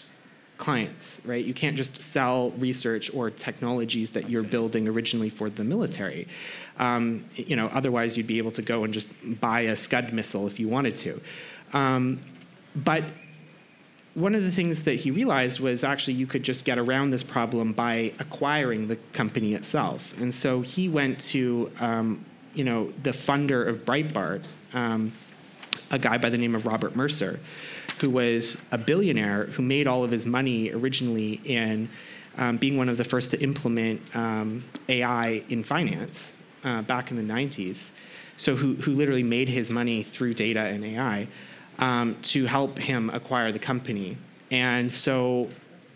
[0.58, 1.44] clients, right?
[1.44, 6.28] You can't just sell research or technologies that you're building originally for the military.
[6.78, 9.08] Um, you know, otherwise you'd be able to go and just
[9.40, 11.20] buy a Scud missile if you wanted to.
[11.72, 12.20] Um,
[12.76, 13.04] but
[14.14, 17.22] one of the things that he realized was actually you could just get around this
[17.22, 20.12] problem by acquiring the company itself.
[20.18, 24.44] And so he went to, um, you know, the funder of Breitbart,
[24.74, 25.12] um,
[25.90, 27.40] a guy by the name of Robert Mercer,
[28.00, 31.88] who was a billionaire who made all of his money originally in
[32.36, 36.32] um, being one of the first to implement um, AI in finance
[36.64, 37.90] uh, back in the 90s.
[38.36, 41.28] So, who, who literally made his money through data and AI
[41.78, 44.16] um, to help him acquire the company.
[44.50, 45.48] And so,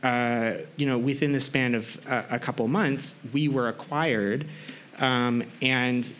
[0.02, 4.46] uh, you know, within the span of a, a couple months, we were acquired
[4.98, 6.12] um, and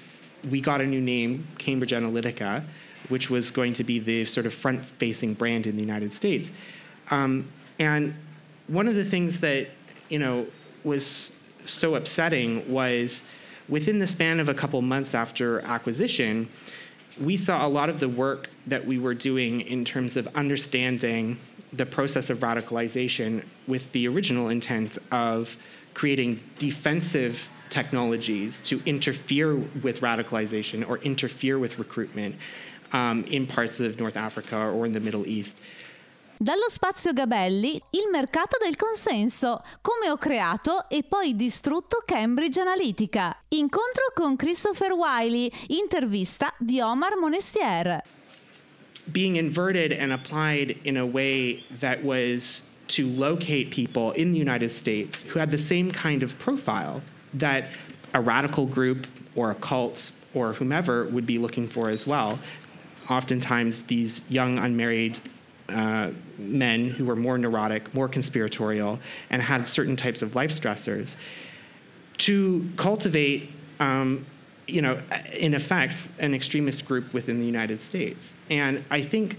[0.50, 2.64] we got a new name, Cambridge Analytica
[3.08, 6.50] which was going to be the sort of front facing brand in the United States.
[7.10, 8.14] Um, and
[8.68, 9.68] one of the things that,
[10.08, 10.46] you know,
[10.84, 13.22] was so upsetting was
[13.68, 16.48] within the span of a couple months after acquisition,
[17.20, 21.38] we saw a lot of the work that we were doing in terms of understanding
[21.72, 25.56] the process of radicalization with the original intent of
[25.94, 32.36] creating defensive technologies to interfere with radicalization or interfere with recruitment
[32.92, 35.56] um, in parts of North Africa or in the Middle East.
[36.38, 43.34] Dallo spazio Gabelli, il mercato del consenso, come ho creato e poi distrutto Cambridge Analytica.
[43.48, 48.02] Incontro con Christopher Wiley, intervista di Omar Monestier.
[49.04, 54.70] Being inverted and applied in a way that was to locate people in the United
[54.70, 57.00] States who had the same kind of profile
[57.32, 57.70] that
[58.12, 62.38] a radical group or a cult or whomever would be looking for as well
[63.08, 65.18] oftentimes these young unmarried
[65.68, 68.98] uh, men who were more neurotic, more conspiratorial,
[69.30, 71.16] and had certain types of life stressors,
[72.18, 73.50] to cultivate,
[73.80, 74.24] um,
[74.66, 75.00] you know,
[75.32, 78.34] in effect, an extremist group within the United States.
[78.50, 79.38] And I think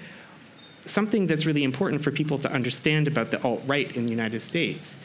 [0.85, 4.41] something that's really important for people to understand about the alt right in the United
[4.41, 4.95] States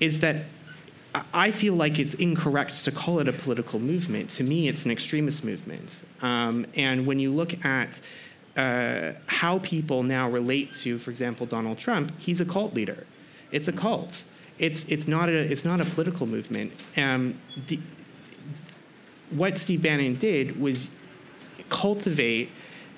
[0.00, 0.44] is that
[1.32, 4.30] I feel like it's incorrect to call it a political movement.
[4.30, 5.88] To me, it's an extremist movement.
[6.22, 8.00] Um, and when you look at
[8.58, 13.06] uh, how people now relate to, for example, Donald Trump, he's a cult leader.
[13.52, 14.24] It's a cult.
[14.58, 16.72] It's, it's, not, a, it's not a political movement.
[16.96, 17.78] Um, the,
[19.30, 20.90] what Steve Bannon did was
[21.68, 22.50] cultivate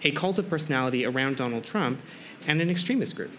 [0.02, 2.00] a cult of personality around Donald Trump
[2.46, 3.32] and an extremist group.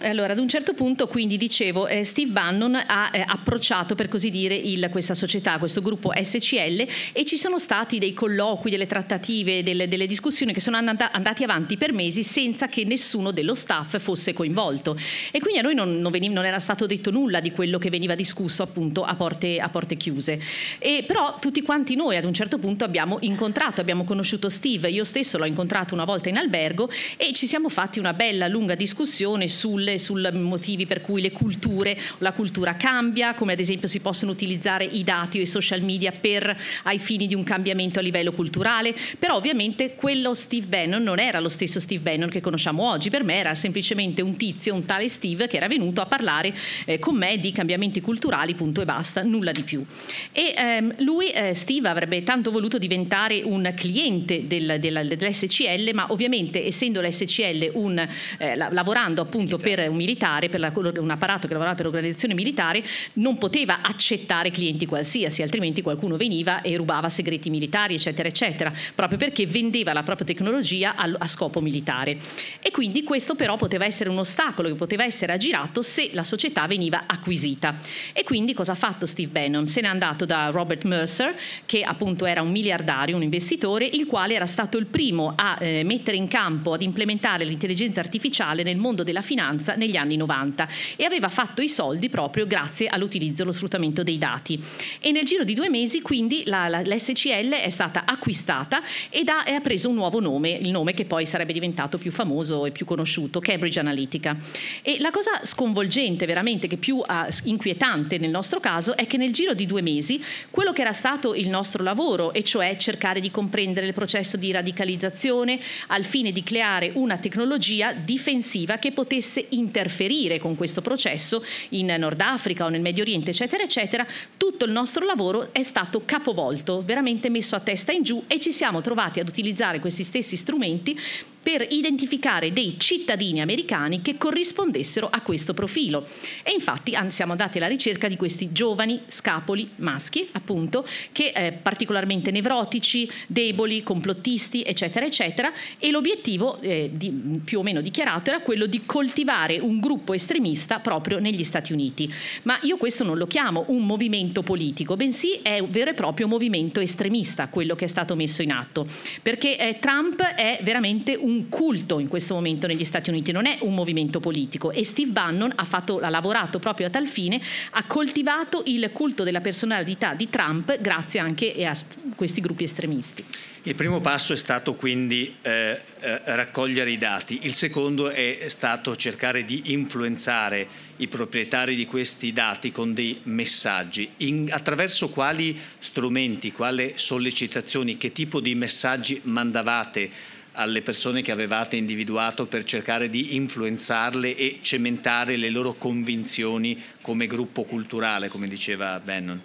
[0.00, 4.30] Allora, ad un certo punto, quindi dicevo, eh, Steve Bannon ha eh, approcciato, per così
[4.30, 9.64] dire, il, questa società, questo gruppo SCL e ci sono stati dei colloqui, delle trattative,
[9.64, 13.98] delle, delle discussioni che sono and- andati avanti per mesi senza che nessuno dello staff
[13.98, 14.96] fosse coinvolto.
[15.32, 17.90] E quindi a noi non, non, veniva, non era stato detto nulla di quello che
[17.90, 20.40] veniva discusso appunto a porte, a porte chiuse.
[20.78, 25.02] E, però tutti quanti noi ad un certo punto abbiamo incontrato, abbiamo conosciuto Steve, io
[25.02, 29.48] stesso l'ho incontrato una volta in albergo e ci siamo fatti una bella lunga discussione
[29.48, 34.32] sul sui motivi per cui le culture, la cultura cambia, come ad esempio si possono
[34.32, 38.32] utilizzare i dati o i social media per, ai fini di un cambiamento a livello
[38.32, 43.08] culturale, però ovviamente quello Steve Bannon non era lo stesso Steve Bannon che conosciamo oggi,
[43.08, 46.98] per me era semplicemente un tizio, un tale Steve che era venuto a parlare eh,
[46.98, 49.84] con me di cambiamenti culturali, punto e basta, nulla di più.
[50.32, 56.06] E ehm, lui, eh, Steve, avrebbe tanto voluto diventare un cliente del, del, dell'SCL, ma
[56.10, 58.06] ovviamente essendo l'SCL un,
[58.38, 62.34] eh, lavorando appunto per per un militare, per la, un apparato che lavorava per l'organizzazione
[62.34, 62.82] militare,
[63.14, 69.18] non poteva accettare clienti qualsiasi, altrimenti qualcuno veniva e rubava segreti militari, eccetera, eccetera, proprio
[69.18, 72.18] perché vendeva la propria tecnologia a, a scopo militare.
[72.60, 76.66] E quindi questo però poteva essere un ostacolo che poteva essere aggirato se la società
[76.66, 77.78] veniva acquisita.
[78.12, 79.68] E quindi cosa ha fatto Steve Bannon?
[79.68, 81.36] Se n'è andato da Robert Mercer,
[81.66, 85.84] che appunto era un miliardario, un investitore, il quale era stato il primo a eh,
[85.84, 89.22] mettere in campo, ad implementare l'intelligenza artificiale nel mondo della
[89.68, 94.02] finanza negli anni 90 e aveva fatto i soldi proprio grazie all'utilizzo e allo sfruttamento
[94.02, 94.62] dei dati.
[95.00, 99.42] E nel giro di due mesi quindi la, la, l'SCL è stata acquistata ed ha,
[99.42, 102.86] ha preso un nuovo nome, il nome che poi sarebbe diventato più famoso e più
[102.86, 104.36] conosciuto, Cambridge Analytica.
[104.82, 107.04] E la cosa sconvolgente, veramente, che più uh,
[107.44, 111.34] inquietante nel nostro caso, è che nel giro di due mesi quello che era stato
[111.34, 116.42] il nostro lavoro, e cioè cercare di comprendere il processo di radicalizzazione al fine di
[116.42, 122.80] creare una tecnologia difensiva che potesse interferire con questo processo in Nord Africa o nel
[122.80, 127.92] Medio Oriente, eccetera, eccetera, tutto il nostro lavoro è stato capovolto, veramente messo a testa
[127.92, 130.98] in giù e ci siamo trovati ad utilizzare questi stessi strumenti
[131.42, 136.06] per identificare dei cittadini americani che corrispondessero a questo profilo.
[136.42, 142.30] E infatti siamo andati alla ricerca di questi giovani scapoli maschi, appunto, che eh, particolarmente
[142.30, 148.66] nevrotici, deboli, complottisti, eccetera, eccetera, e l'obiettivo eh, di, più o meno dichiarato era quello
[148.66, 152.12] di coltivare un gruppo estremista proprio negli Stati Uniti.
[152.42, 156.26] Ma io questo non lo chiamo un movimento politico, bensì è un vero e proprio
[156.28, 158.86] movimento estremista quello che è stato messo in atto,
[159.22, 163.46] perché eh, Trump è veramente un un culto in questo momento negli Stati Uniti, non
[163.46, 167.40] è un movimento politico e Steve Bannon ha, fatto, ha lavorato proprio a tal fine,
[167.70, 171.76] ha coltivato il culto della personalità di Trump grazie anche a
[172.16, 173.24] questi gruppi estremisti.
[173.62, 178.96] Il primo passo è stato quindi eh, eh, raccogliere i dati, il secondo è stato
[178.96, 184.08] cercare di influenzare i proprietari di questi dati con dei messaggi.
[184.18, 190.10] In, attraverso quali strumenti, quali sollecitazioni, che tipo di messaggi mandavate
[190.58, 197.26] alle persone che avevate individuato per cercare di influenzarle e cementare le loro convinzioni come
[197.28, 199.40] gruppo culturale, come diceva Bannon?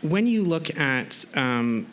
[0.00, 1.86] When you look at um,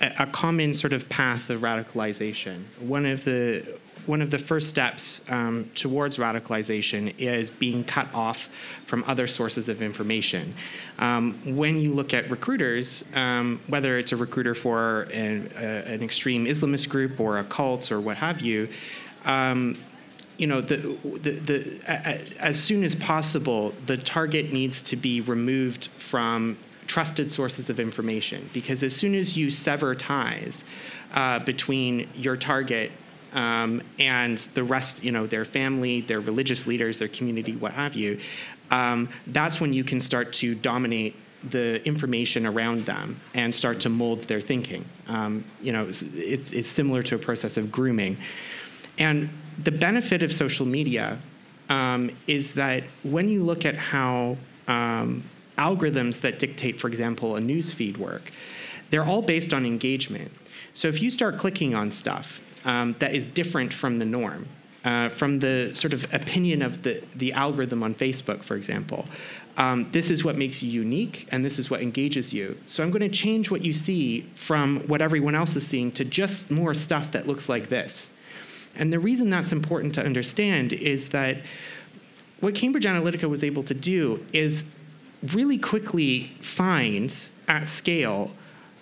[0.00, 3.62] a common sort of path of radicalization, one of the
[4.06, 8.48] one of the first steps um, towards radicalization is being cut off
[8.86, 10.54] from other sources of information.
[10.98, 16.02] Um, when you look at recruiters, um, whether it's a recruiter for an, uh, an,
[16.02, 18.68] extreme Islamist group or a cult or what have you,
[19.24, 19.76] um,
[20.36, 20.76] you know, the,
[21.22, 27.70] the, the, as soon as possible, the target needs to be removed from trusted sources
[27.70, 30.64] of information because as soon as you sever ties
[31.14, 32.90] uh, between your target
[33.34, 37.94] um, and the rest, you know, their family, their religious leaders, their community, what have
[37.94, 38.18] you,
[38.70, 41.16] um, that's when you can start to dominate
[41.50, 44.84] the information around them and start to mold their thinking.
[45.08, 48.16] Um, you know, it's, it's, it's, similar to a process of grooming.
[48.98, 49.28] And
[49.62, 51.18] the benefit of social media
[51.68, 55.22] um, is that when you look at how um,
[55.58, 58.30] algorithms that dictate, for example, a news feed work,
[58.90, 60.30] they're all based on engagement.
[60.72, 64.46] So if you start clicking on stuff um, that is different from the norm.
[64.84, 69.06] Uh, from the sort of opinion of the, the algorithm on Facebook, for example.
[69.56, 72.54] Um, this is what makes you unique, and this is what engages you.
[72.66, 76.04] So I'm going to change what you see from what everyone else is seeing to
[76.04, 78.10] just more stuff that looks like this.
[78.76, 81.38] And the reason that's important to understand is that
[82.40, 84.70] what Cambridge Analytica was able to do is
[85.32, 87.14] really quickly find
[87.48, 88.32] at scale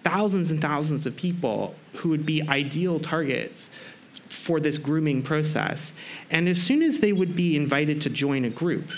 [0.04, 3.68] thousands and thousands of people who would be ideal targets
[4.28, 5.92] for this grooming process.
[6.30, 8.90] And as soon as they would be invited to join a group,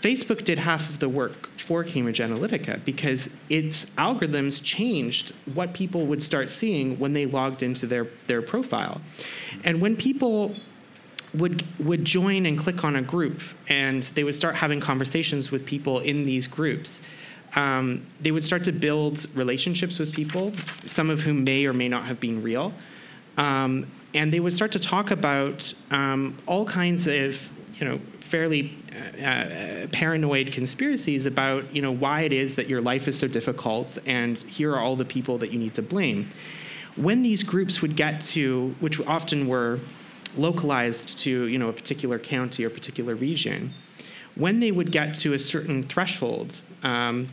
[0.00, 6.06] Facebook did half of the work for Cambridge Analytica because its algorithms changed what people
[6.06, 9.00] would start seeing when they logged into their, their profile.
[9.62, 10.54] And when people
[11.32, 15.66] would would join and click on a group and they would start having conversations with
[15.66, 17.00] people in these groups
[17.56, 20.52] um, they would start to build relationships with people,
[20.86, 22.72] some of whom may or may not have been real.
[23.36, 27.40] Um, and they would start to talk about um, all kinds of,
[27.78, 28.76] you know, fairly
[29.20, 33.28] uh, uh, paranoid conspiracies about, you know, why it is that your life is so
[33.28, 36.28] difficult, and here are all the people that you need to blame.
[36.96, 39.80] When these groups would get to, which often were
[40.36, 43.72] localized to, you know, a particular county or particular region,
[44.36, 47.28] when they would get to a certain threshold, um,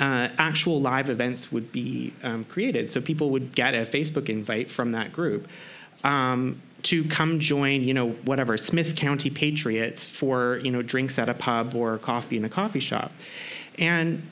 [0.00, 2.90] uh, actual live events would be um, created.
[2.90, 5.48] So people would get a Facebook invite from that group.
[6.04, 11.30] um, to come join, you know, whatever, Smith County Patriots for, you know, drinks at
[11.30, 13.10] a pub or coffee in a coffee shop.
[13.78, 14.22] And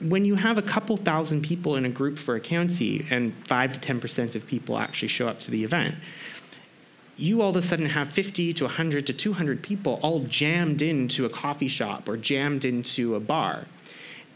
[0.00, 3.80] when you have a couple thousand people in a group for a county and 5
[3.80, 5.94] to 10% of people actually show up to the event,
[7.16, 11.24] you all of a sudden have 50 to 100 to 200 people all jammed into
[11.24, 13.66] a coffee shop or jammed into a bar.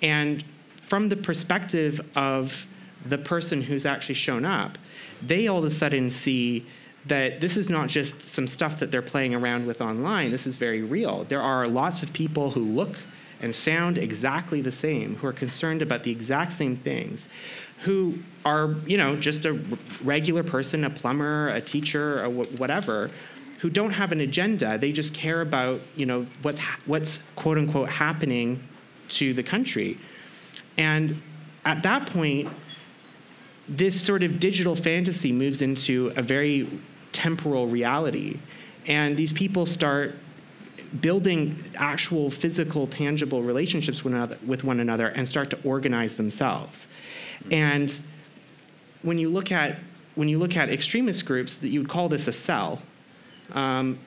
[0.02, 0.44] And
[0.88, 2.66] from the perspective of
[3.06, 4.78] the person who's actually shown up,
[5.22, 6.66] they all of a sudden see
[7.06, 10.30] that this is not just some stuff that they're playing around with online.
[10.30, 11.24] This is very real.
[11.24, 12.96] There are lots of people who look
[13.40, 17.28] and sound exactly the same, who are concerned about the exact same things,
[17.82, 18.14] who
[18.44, 19.52] are, you know, just a
[20.02, 23.10] regular person, a plumber, a teacher, or whatever,
[23.60, 24.78] who don't have an agenda.
[24.78, 28.62] They just care about, you know, what's what's quote unquote happening
[29.10, 29.98] to the country.
[30.78, 31.20] And
[31.64, 32.48] at that point,
[33.68, 36.80] this sort of digital fantasy moves into a very
[37.12, 38.38] temporal reality.
[38.86, 40.14] And these people start
[41.00, 46.86] building actual physical, tangible relationships with, another, with one another and start to organize themselves.
[47.50, 47.98] And
[49.02, 49.78] when you look at
[50.14, 52.80] when you look at extremist groups, that you would call this a cell.
[53.52, 53.98] Um,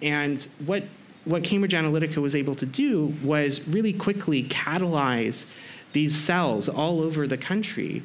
[0.00, 0.84] and what
[1.24, 5.46] what Cambridge Analytica was able to do was really quickly catalyze
[5.96, 8.02] these cells all over the country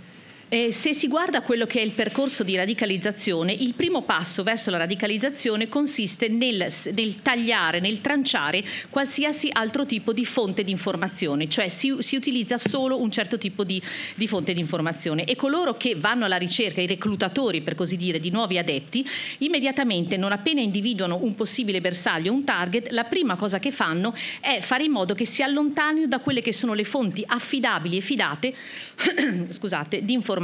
[0.54, 4.70] Eh, se si guarda quello che è il percorso di radicalizzazione, il primo passo verso
[4.70, 11.48] la radicalizzazione consiste nel, nel tagliare, nel tranciare qualsiasi altro tipo di fonte di informazione,
[11.48, 13.82] cioè si, si utilizza solo un certo tipo di,
[14.16, 18.20] di, fonte di informazione e coloro che vanno alla ricerca, i reclutatori per così dire,
[18.20, 23.58] di nuovi adepti, immediatamente non appena individuano un possibile bersaglio, un target, la prima cosa
[23.58, 27.24] che fanno è fare in modo che si allontanino da quelle che sono le fonti
[27.26, 28.54] affidabili e fidate
[29.50, 30.40] scusate, di informazione,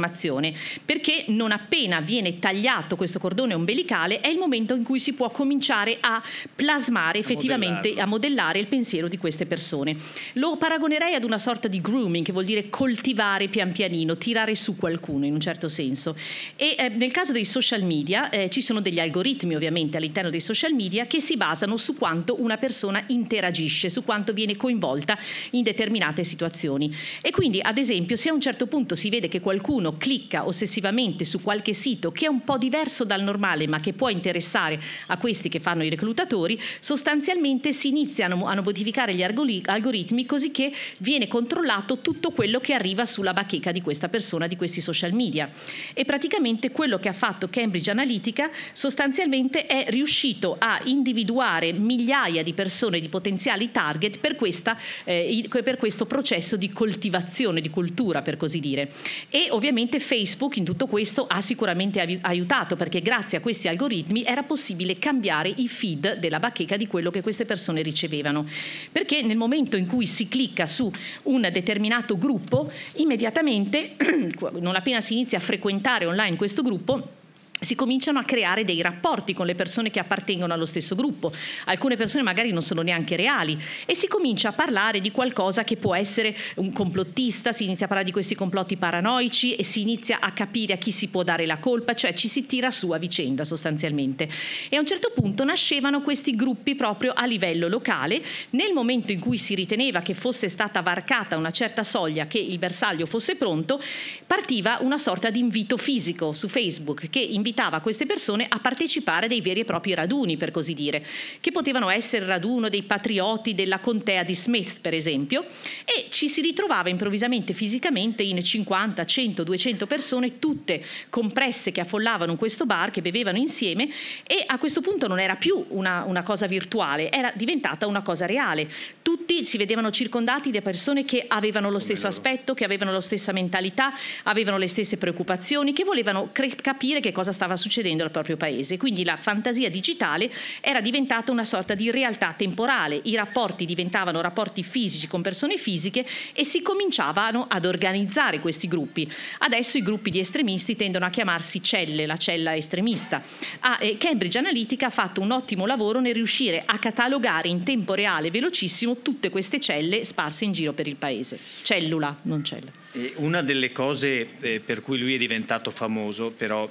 [0.84, 5.30] perché non appena viene tagliato questo cordone ombelicale è il momento in cui si può
[5.30, 6.22] cominciare a
[6.54, 9.96] plasmare effettivamente, a, a modellare il pensiero di queste persone.
[10.34, 14.76] Lo paragonerei ad una sorta di grooming, che vuol dire coltivare pian pianino, tirare su
[14.76, 16.16] qualcuno in un certo senso.
[16.56, 20.40] E eh, nel caso dei social media eh, ci sono degli algoritmi ovviamente all'interno dei
[20.40, 25.18] social media che si basano su quanto una persona interagisce, su quanto viene coinvolta
[25.50, 26.94] in determinate situazioni.
[27.20, 31.24] E quindi ad esempio se a un certo punto si vede che qualcuno clicca ossessivamente
[31.24, 35.16] su qualche sito che è un po' diverso dal normale ma che può interessare a
[35.16, 41.28] questi che fanno i reclutatori, sostanzialmente si iniziano a modificare gli algoritmi così che viene
[41.28, 45.50] controllato tutto quello che arriva sulla bacheca di questa persona, di questi social media.
[45.94, 52.52] E praticamente quello che ha fatto Cambridge Analytica sostanzialmente è riuscito a individuare migliaia di
[52.52, 58.36] persone, di potenziali target per, questa, eh, per questo processo di coltivazione, di cultura per
[58.36, 58.90] così dire.
[59.30, 64.42] E ovviamente Facebook in tutto questo ha sicuramente aiutato perché grazie a questi algoritmi era
[64.42, 68.46] possibile cambiare i feed della bacheca di quello che queste persone ricevevano.
[68.90, 70.90] Perché nel momento in cui si clicca su
[71.24, 73.94] un determinato gruppo, immediatamente,
[74.58, 77.16] non appena si inizia a frequentare online questo gruppo,
[77.60, 81.32] si cominciano a creare dei rapporti con le persone che appartengono allo stesso gruppo.
[81.64, 85.76] Alcune persone magari non sono neanche reali e si comincia a parlare di qualcosa che
[85.76, 90.18] può essere un complottista, si inizia a parlare di questi complotti paranoici e si inizia
[90.20, 92.98] a capire a chi si può dare la colpa, cioè ci si tira su a
[92.98, 94.28] vicenda sostanzialmente.
[94.68, 99.20] E a un certo punto nascevano questi gruppi proprio a livello locale, nel momento in
[99.20, 103.82] cui si riteneva che fosse stata varcata una certa soglia, che il bersaglio fosse pronto,
[104.26, 109.24] partiva una sorta di invito fisico su Facebook che invitava invitava queste persone a partecipare
[109.24, 111.04] a dei veri e propri raduni, per così dire,
[111.40, 115.46] che potevano essere il raduno dei patrioti della contea di Smith, per esempio,
[115.84, 122.36] e ci si ritrovava improvvisamente fisicamente in 50, 100, 200 persone, tutte compresse che affollavano
[122.36, 123.88] questo bar, che bevevano insieme
[124.26, 128.26] e a questo punto non era più una, una cosa virtuale, era diventata una cosa
[128.26, 128.68] reale.
[129.00, 133.32] Tutti si vedevano circondati da persone che avevano lo stesso aspetto, che avevano la stessa
[133.32, 133.94] mentalità,
[134.24, 138.76] avevano le stesse preoccupazioni, che volevano cre- capire che cosa stava succedendo al proprio paese.
[138.76, 140.28] Quindi la fantasia digitale
[140.60, 146.04] era diventata una sorta di realtà temporale, i rapporti diventavano rapporti fisici con persone fisiche
[146.32, 149.08] e si cominciavano ad organizzare questi gruppi.
[149.38, 153.22] Adesso i gruppi di estremisti tendono a chiamarsi celle, la cella estremista.
[153.60, 158.32] Ah, Cambridge Analytica ha fatto un ottimo lavoro nel riuscire a catalogare in tempo reale
[158.32, 161.38] velocissimo tutte queste celle sparse in giro per il paese.
[161.62, 162.72] Cellula, non cella.
[163.16, 166.68] Una delle cose eh, per cui lui è diventato famoso, però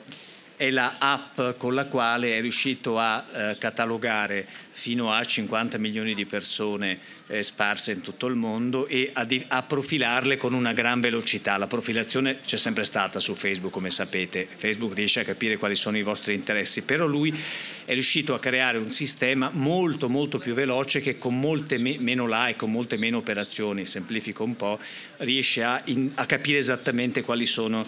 [0.57, 6.15] è la app con la quale è riuscito a eh, catalogare fino a 50 milioni
[6.15, 10.73] di persone eh, sparse in tutto il mondo e a, di, a, profilarle con una
[10.73, 11.57] gran velocità.
[11.57, 14.47] La profilazione c'è sempre stata su Facebook, come sapete.
[14.55, 17.35] Facebook riesce a capire quali sono i vostri interessi, però lui
[17.85, 22.25] è riuscito a creare un sistema molto molto più veloce che con molte me, meno
[22.27, 24.79] like, con molte meno operazioni, semplifico un po',
[25.17, 27.85] riesce a, in, a capire esattamente quali sono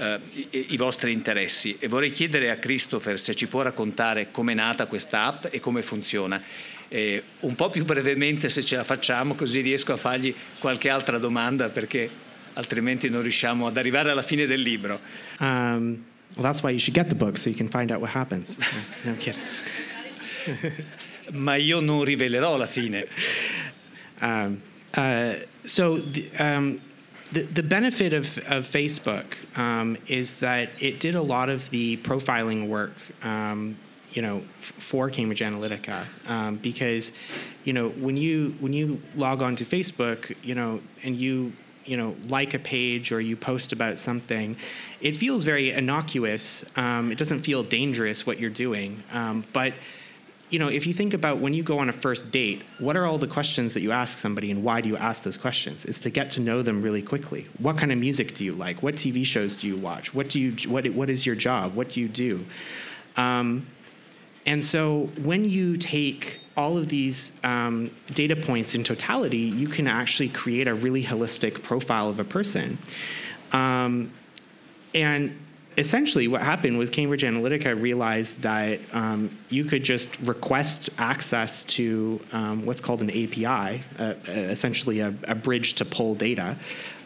[0.00, 0.18] eh,
[0.50, 4.54] i, i, vostri interessi e vorrei chiedere a Christopher se ci può raccontare come è
[4.54, 6.42] nata questa app e come funziona.
[6.88, 11.18] Eh, un po' più brevemente se ce la facciamo così riesco a fargli qualche altra
[11.18, 12.08] domanda perché
[12.54, 14.98] altrimenti non riusciamo ad arrivare alla fine del libro.
[15.38, 16.02] Um,
[16.34, 18.58] well, that's why you should get the book so you can find out what happens.
[19.04, 19.16] No,
[21.32, 23.06] Ma io non rivelerò la fine.
[24.22, 24.60] Um,
[24.98, 25.32] uh,
[25.64, 26.78] so the, um,
[27.32, 29.24] the, the benefit of, of Facebook
[29.56, 33.76] um, is that it did a lot of the profiling work, um,
[34.12, 37.12] you know, f- for Cambridge Analytica, um, because,
[37.64, 41.52] you know, when you when you log on to Facebook, you know, and you
[41.84, 44.56] you know like a page or you post about something,
[45.00, 46.64] it feels very innocuous.
[46.76, 49.72] Um, it doesn't feel dangerous what you're doing, um, but
[50.50, 53.06] you know, if you think about when you go on a first date, what are
[53.06, 55.84] all the questions that you ask somebody and why do you ask those questions?
[55.84, 57.46] It's to get to know them really quickly.
[57.58, 58.82] What kind of music do you like?
[58.82, 60.12] What TV shows do you watch?
[60.12, 61.74] What do you what what is your job?
[61.74, 62.44] What do you do?
[63.16, 63.66] Um,
[64.44, 69.86] and so when you take all of these um, data points in totality, you can
[69.86, 72.76] actually create a really holistic profile of a person.
[73.52, 74.12] Um,
[74.94, 75.36] and
[75.80, 82.20] essentially what happened was Cambridge Analytica realized that um, you could just request access to
[82.32, 86.56] um, what's called an API, uh, essentially a, a, bridge to pull data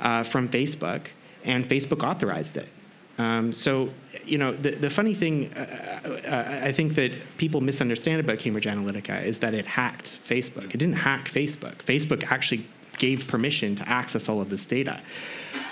[0.00, 1.02] uh, from Facebook,
[1.44, 2.68] and Facebook authorized it.
[3.16, 3.90] Um, so,
[4.24, 8.66] you know, the, the funny thing uh, uh I think that people misunderstand about Cambridge
[8.66, 10.74] Analytica is that it hacked Facebook.
[10.74, 11.76] It didn't hack Facebook.
[11.84, 12.66] Facebook actually
[12.98, 15.00] gave permission to access all of this data.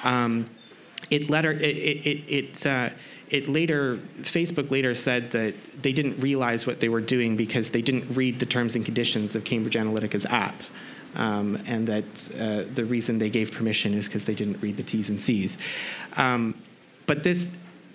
[0.05, 0.49] Um,
[1.11, 2.91] it later it it it, uh,
[3.31, 7.83] it later Facebook later said that they didn't realize what they were doing because they
[7.83, 10.63] didn't read the terms and conditions of Cambridge Analytica's app.
[11.15, 12.05] Um, and that
[12.39, 15.59] uh, the reason they gave permission is because they didn't read the T's and C's.
[16.17, 16.55] Um,
[17.07, 17.53] but this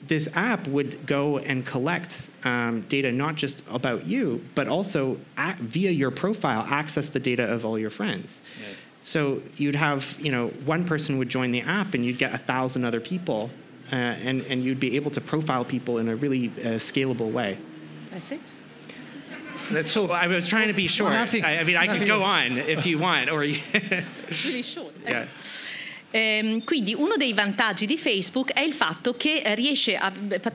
[0.07, 5.57] this app would go and collect um, data not just about you, but also at,
[5.57, 8.41] via your profile access the data of all your friends.
[8.61, 8.77] Yes.
[9.07, 12.37] So you'd have, you know, one person would join the app and you'd get a
[12.37, 13.49] thousand other people,
[13.89, 17.57] uh, and, and you'd be able to profile people in a really uh, scalable way.
[18.11, 18.41] That's it.
[19.71, 20.11] That's so.
[20.11, 21.13] I was trying to be short.
[21.13, 24.93] I, I, mean, I could go on if you want, or really short.
[25.05, 25.27] Yeah.
[26.11, 30.11] Ehm, quindi uno dei vantaggi di Facebook è il fatto che riesce a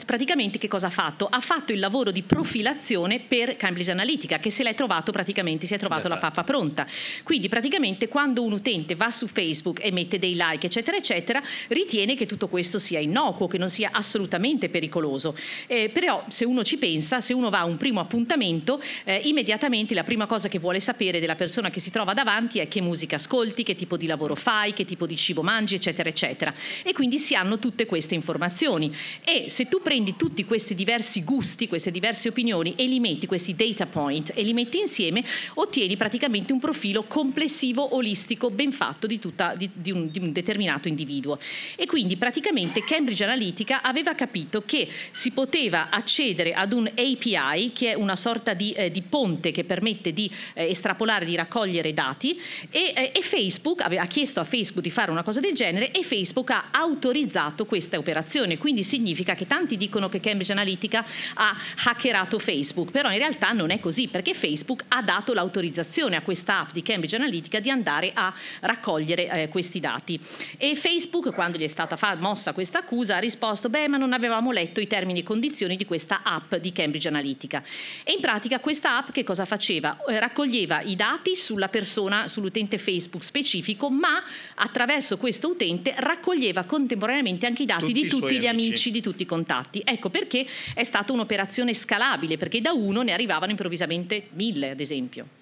[0.06, 1.26] praticamente che cosa ha fatto?
[1.30, 5.74] Ha fatto il lavoro di profilazione per Cambridge Analytica che se l'è trovato praticamente si
[5.74, 6.14] è trovato esatto.
[6.14, 6.86] la pappa pronta.
[7.22, 12.16] Quindi praticamente quando un utente va su Facebook e mette dei like eccetera eccetera ritiene
[12.16, 15.36] che tutto questo sia innocuo, che non sia assolutamente pericoloso.
[15.66, 19.92] Eh, però se uno ci pensa, se uno va a un primo appuntamento, eh, immediatamente
[19.94, 23.16] la prima cosa che vuole sapere della persona che si trova davanti è che musica
[23.16, 26.54] ascolti, che tipo di lavoro fai, che tipo di cibo mangi, eccetera, eccetera.
[26.82, 28.94] E quindi si hanno tutte queste informazioni.
[29.24, 33.54] E se tu prendi tutti questi diversi gusti, queste diverse opinioni e li metti, questi
[33.54, 35.24] data point, e li metti insieme,
[35.54, 40.32] ottieni praticamente un profilo complessivo, olistico, ben fatto di, tutta, di, di, un, di un
[40.32, 41.38] determinato individuo.
[41.76, 47.90] E quindi praticamente Cambridge Analytica aveva capito che si poteva accedere ad un API, che
[47.90, 52.40] è una sorta di, eh, di ponte che permette di eh, estrapolare, di raccogliere dati,
[52.70, 55.92] e, eh, e Facebook aveva chiesto a Facebook di fare una cosa cosa del genere
[55.92, 58.58] e Facebook ha autorizzato questa operazione.
[58.58, 63.70] Quindi significa che tanti dicono che Cambridge Analytica ha hackerato Facebook, però in realtà non
[63.70, 68.10] è così perché Facebook ha dato l'autorizzazione a questa app di Cambridge Analytica di andare
[68.12, 70.20] a raccogliere eh, questi dati.
[70.58, 74.52] E Facebook, quando gli è stata mossa questa accusa, ha risposto: Beh, ma non avevamo
[74.52, 77.62] letto i termini e condizioni di questa app di Cambridge Analytica.
[78.04, 79.96] E in pratica questa app che cosa faceva?
[80.06, 84.22] Eh, raccoglieva i dati sulla persona, sull'utente Facebook specifico, ma
[84.56, 88.68] attraverso questo utente raccoglieva contemporaneamente anche i dati tutti di tutti gli amici.
[88.70, 89.80] amici, di tutti i contatti.
[89.84, 90.44] Ecco perché
[90.74, 95.40] è stata un'operazione scalabile, perché da uno ne arrivavano improvvisamente mille, ad esempio.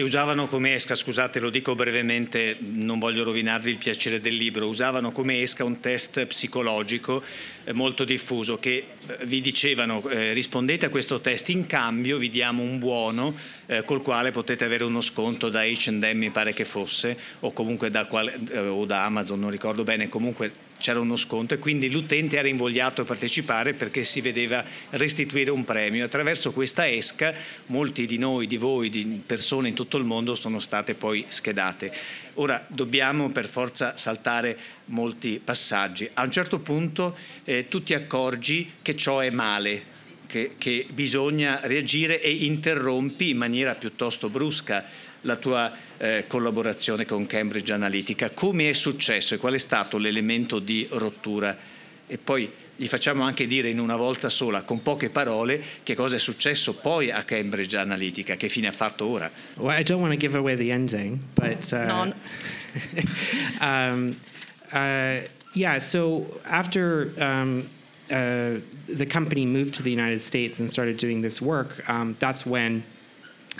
[0.00, 4.66] E usavano come esca, scusate lo dico brevemente, non voglio rovinarvi il piacere del libro,
[4.66, 7.22] usavano come esca un test psicologico
[7.64, 12.30] eh, molto diffuso che eh, vi dicevano eh, rispondete a questo test, in cambio vi
[12.30, 13.36] diamo un buono
[13.66, 17.90] eh, col quale potete avere uno sconto da H&M mi pare che fosse o comunque
[17.90, 21.90] da, quale, eh, o da Amazon, non ricordo bene, comunque c'era uno sconto e quindi
[21.90, 26.04] l'utente era invogliato a partecipare perché si vedeva restituire un premio.
[26.04, 27.32] Attraverso questa esca
[27.66, 31.92] molti di noi, di voi, di persone in tutto il mondo sono state poi schedate.
[32.34, 36.08] Ora dobbiamo per forza saltare molti passaggi.
[36.14, 41.60] A un certo punto eh, tu ti accorgi che ciò è male, che, che bisogna
[41.62, 48.30] reagire e interrompi in maniera piuttosto brusca la tua eh, collaborazione con Cambridge Analytica.
[48.30, 51.56] Come è successo e qual è stato l'elemento di rottura?
[52.06, 52.50] E poi
[52.80, 56.76] gli facciamo anche dire in una volta sola, con poche parole, che cosa è successo
[56.76, 59.30] poi a Cambridge Analytica, che fine ha fatto ora.
[59.56, 62.14] Well, I don't want to give away the ending, but uh, No.
[63.60, 64.16] um,
[64.72, 65.20] uh,
[65.52, 65.78] yeah.
[65.78, 67.68] So after um,
[68.10, 72.46] uh, the company moved to the United States and started doing this work, um, that's
[72.46, 72.82] when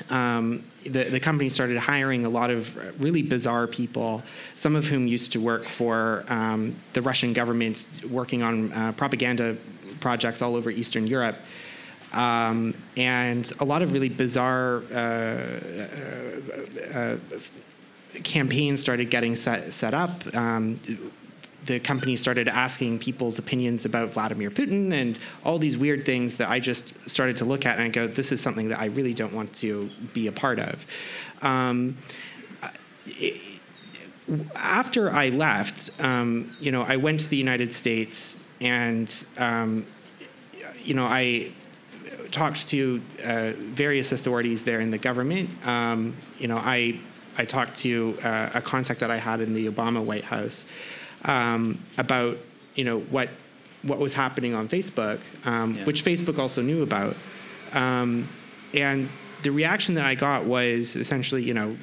[0.09, 4.23] um, the, the company started hiring a lot of really bizarre people,
[4.57, 9.57] some of whom used to work for um, the Russian government, working on uh, propaganda
[10.01, 11.37] projects all over Eastern Europe.
[12.13, 17.17] Um, and a lot of really bizarre uh, uh, uh,
[18.25, 20.35] campaigns started getting set, set up.
[20.35, 20.81] Um,
[21.67, 26.49] the company started asking people's opinions about Vladimir Putin and all these weird things that
[26.49, 29.15] I just started to look at and I go, this is something that I really
[29.15, 30.85] don't want to be a part of.
[31.43, 31.97] Um,
[33.07, 33.61] it-
[34.55, 39.85] after I left, um, you know, I went to the United States and, um,
[40.85, 41.51] you know, I
[42.31, 45.51] talked to uh, various authorities there in the government.
[45.67, 47.01] Um, you know, I
[47.39, 50.67] I talked to uh, a contact that I had in the Obama White House
[51.25, 52.39] um, about
[52.75, 53.29] you know what
[53.83, 55.85] what was happening on Facebook, um, Yeah.
[55.85, 57.17] which Facebook also knew about,
[57.73, 58.29] um,
[58.75, 59.09] and
[59.43, 61.77] the reaction that I got was essentially, you know,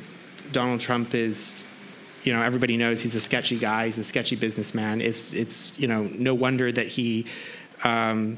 [0.52, 1.64] Donald Trump is
[2.24, 5.02] you know everybody knows he's a sketchy guy he's a sketchy businessman.
[5.02, 7.26] It's it's you know no wonder that he
[7.84, 8.38] um,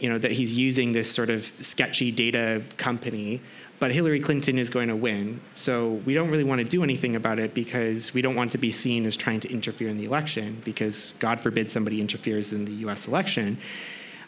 [0.00, 3.40] you know that he's using this sort of sketchy data company
[3.82, 7.16] but Hillary Clinton is going to win so we don't really want to do anything
[7.16, 10.04] about it because we don't want to be seen as trying to interfere in the
[10.04, 13.58] election because God forbid somebody interferes in the US election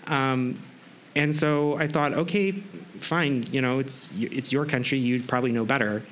[0.09, 0.61] um,
[1.15, 2.51] and so I thought okay
[2.99, 6.03] fine you know it's it's your country you probably know better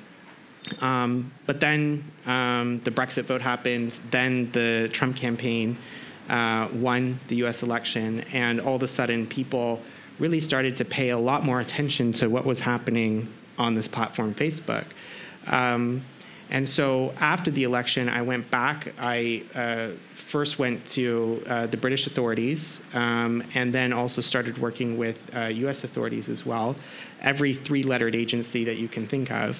[0.79, 3.93] um, but then um, the Brexit vote happened.
[4.11, 5.77] Then the Trump campaign
[6.29, 7.63] uh, won the U.S.
[7.63, 9.81] election, and all of a sudden, people
[10.19, 14.33] really started to pay a lot more attention to what was happening on this platform,
[14.33, 14.85] Facebook.
[15.47, 16.03] Um,
[16.49, 18.93] and so after the election, I went back.
[18.99, 24.97] I uh, first went to uh, the British authorities um, and then also started working
[24.97, 26.75] with uh, US authorities as well,
[27.21, 29.59] every three lettered agency that you can think of.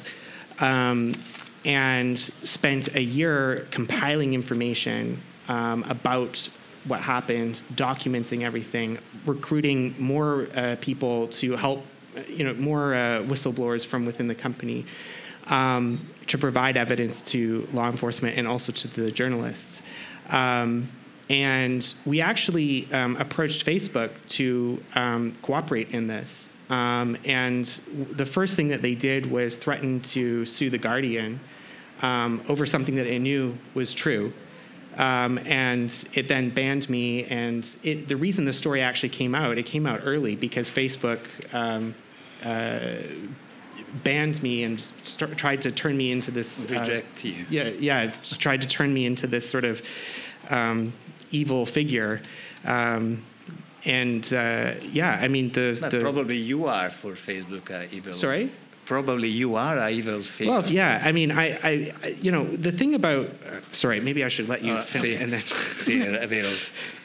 [0.60, 1.16] Um,
[1.66, 6.48] and spent a year compiling information um, about
[6.86, 11.86] what happened, documenting everything, recruiting more uh, people to help,
[12.18, 14.86] uh, you know, more uh, whistleblowers from within the company
[15.48, 19.82] um, to provide evidence to law enforcement and also to the journalists.
[20.30, 20.90] Um,
[21.30, 26.48] and we actually um, approached Facebook to um, cooperate in this.
[26.70, 27.66] Um, and
[28.12, 31.40] the first thing that they did was threaten to sue The Guardian
[32.02, 34.34] um, over something that they knew was true.
[34.98, 37.26] Um, and it then banned me.
[37.26, 41.20] And it, the reason the story actually came out, it came out early because Facebook
[41.54, 41.96] um,
[42.44, 42.90] uh,
[44.04, 47.46] banned me and st- tried to turn me into this uh, Reject you.
[47.50, 49.82] yeah, yeah, tried to turn me into this sort of
[50.50, 50.94] um,
[51.32, 52.22] evil figure.
[52.66, 53.24] Um,
[53.86, 58.14] and uh, yeah, I mean the, But the probably you are for Facebook uh, evil.
[58.14, 58.52] sorry.
[58.86, 60.52] Probably you are a evil figure.
[60.54, 64.24] Well, yeah, I mean, I, I, I- you know, the thing about, uh, sorry, maybe
[64.26, 65.42] I should let you finish sì, and then.
[65.78, 66.50] sì, è vero.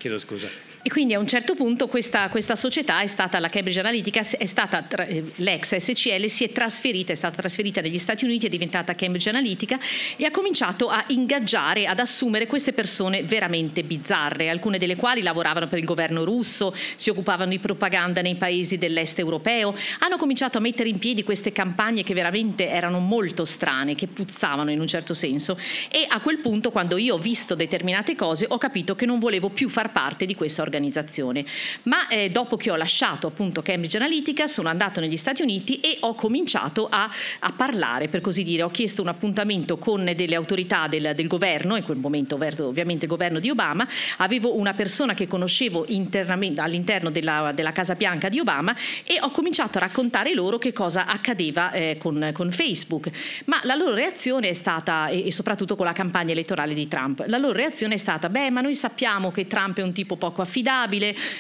[0.01, 0.49] Chiedo scusa.
[0.89, 4.47] E quindi a un certo punto questa, questa società è stata, la Cambridge Analytica, è
[4.47, 8.95] stata, eh, l'ex SCL si è trasferita, è stata trasferita negli Stati Uniti, è diventata
[8.95, 9.79] Cambridge Analytica
[10.17, 15.69] e ha cominciato a ingaggiare, ad assumere queste persone veramente bizzarre, alcune delle quali lavoravano
[15.69, 20.63] per il governo russo, si occupavano di propaganda nei paesi dell'est europeo, hanno cominciato a
[20.63, 25.13] mettere in piedi queste campagne che veramente erano molto strane, che puzzavano in un certo
[25.13, 25.59] senso
[25.91, 29.51] e a quel punto quando io ho visto determinate cose ho capito che non volevo
[29.51, 30.77] più far parte di questa organizzazione.
[30.79, 31.45] Organizzazione.
[31.85, 35.99] Ma eh, dopo che ho lasciato appunto Cambridge Analytica sono andato negli Stati Uniti e
[36.01, 37.11] ho cominciato a,
[37.41, 41.77] a parlare, per così dire, ho chiesto un appuntamento con delle autorità del, del governo,
[41.77, 43.87] in quel momento ovviamente governo di Obama,
[44.19, 48.75] avevo una persona che conoscevo all'interno della, della, Casa Bianca di Obama
[49.05, 53.11] e ho cominciato a raccontare loro che cosa accadeva eh, con, con, Facebook.
[53.45, 57.25] Ma la loro reazione è stata, e, e soprattutto con la campagna elettorale di Trump,
[57.27, 60.43] la loro reazione è stata, beh ma noi sappiamo che Trump è un tipo poco
[60.43, 60.58] affidabile,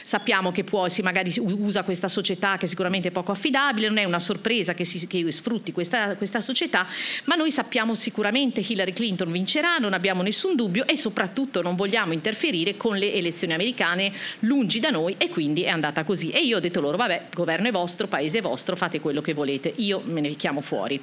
[0.03, 4.05] sappiamo che può, si magari usa questa società che sicuramente è poco affidabile, non è
[4.05, 6.87] una sorpresa che, si, che sfrutti questa, questa società,
[7.25, 12.12] ma noi sappiamo sicuramente Hillary Clinton vincerà, non abbiamo nessun dubbio e soprattutto non vogliamo
[12.12, 16.31] interferire con le elezioni americane lungi da noi e quindi è andata così.
[16.31, 19.35] E io ho detto loro, vabbè, governo è vostro, paese è vostro, fate quello che
[19.35, 21.01] volete, io me ne chiamo fuori.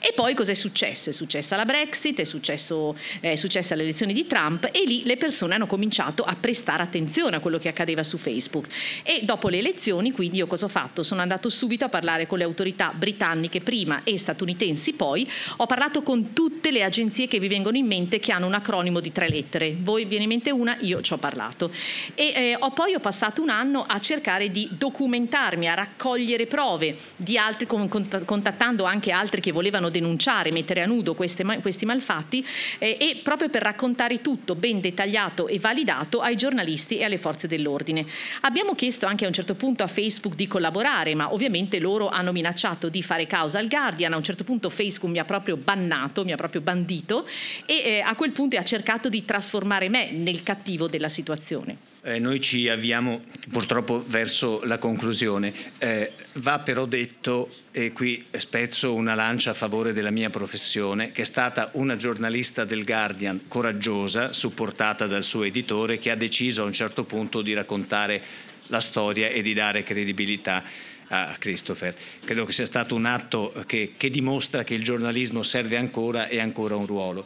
[0.00, 1.10] E poi cos'è successo?
[1.10, 5.16] È successa la Brexit, è, successo, è successa le elezioni di Trump e lì le
[5.16, 8.66] persone hanno cominciato a prestare attenzione a quello che accadeva su Facebook.
[9.02, 11.02] E dopo le elezioni, quindi io cosa ho fatto?
[11.02, 16.02] Sono andato subito a parlare con le autorità britanniche prima e statunitensi poi, ho parlato
[16.02, 19.28] con tutte le agenzie che vi vengono in mente che hanno un acronimo di tre
[19.28, 19.76] lettere.
[19.78, 21.70] Voi viene in mente una, io ci ho parlato.
[22.14, 26.96] E eh, ho, poi ho passato un anno a cercare di documentarmi, a raccogliere prove
[27.16, 32.44] di altri, contattando anche altri che volevano denunciare, mettere a nudo queste, questi malfatti
[32.78, 37.43] eh, e proprio per raccontare tutto ben dettagliato e validato ai giornalisti e alle forze
[37.46, 38.06] dell'ordine.
[38.42, 42.32] Abbiamo chiesto anche a un certo punto a Facebook di collaborare, ma ovviamente loro hanno
[42.32, 46.24] minacciato di fare causa al Guardian, a un certo punto Facebook mi ha proprio bannato,
[46.24, 47.26] mi ha proprio bandito
[47.66, 51.93] e eh, a quel punto ha cercato di trasformare me nel cattivo della situazione.
[52.06, 55.54] Eh, noi ci avviamo purtroppo verso la conclusione.
[55.78, 61.22] Eh, va però detto, e qui spezzo una lancia a favore della mia professione, che
[61.22, 66.66] è stata una giornalista del Guardian coraggiosa, supportata dal suo editore, che ha deciso a
[66.66, 68.22] un certo punto di raccontare
[68.66, 70.62] la storia e di dare credibilità
[71.08, 71.94] a Christopher.
[72.22, 76.38] Credo che sia stato un atto che, che dimostra che il giornalismo serve ancora e
[76.38, 77.24] ancora un ruolo.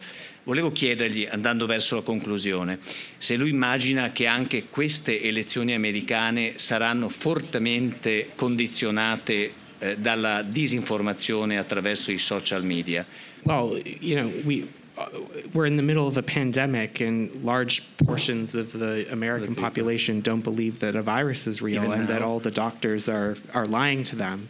[0.49, 2.79] Volevo chiedergli, andando verso la conclusione,
[3.19, 12.13] se lui immagina che anche queste elezioni americane saranno fortemente condizionate eh, dalla disinformazione attraverso
[12.13, 13.05] i social media.
[13.43, 15.05] Well, you know, we uh,
[15.53, 20.43] we're in the middle of a pandemic, and large portions of the American population don't
[20.43, 22.15] believe that a virus is real Even and now.
[22.15, 24.49] that all the doctors are are lying to them.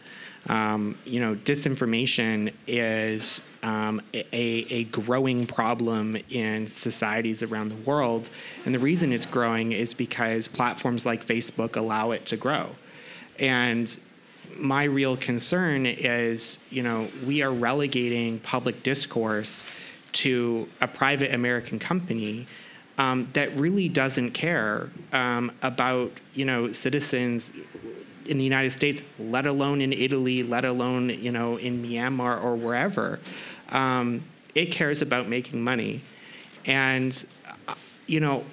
[0.48, 8.30] Um, you know, disinformation is um, a, a growing problem in societies around the world.
[8.64, 12.70] And the reason it's growing is because platforms like Facebook allow it to grow.
[13.38, 13.98] And
[14.56, 19.62] my real concern is, you know, we are relegating public discourse
[20.12, 22.46] to a private American company
[22.98, 27.52] um, that really doesn't care um, about, you know, citizens
[28.26, 32.56] in the United States, let alone in Italy, let alone you know in Myanmar or
[32.56, 33.18] wherever.
[33.70, 34.22] Um,
[34.54, 36.02] it cares about making money,
[36.66, 37.24] and
[37.66, 37.74] uh,
[38.06, 38.44] you know.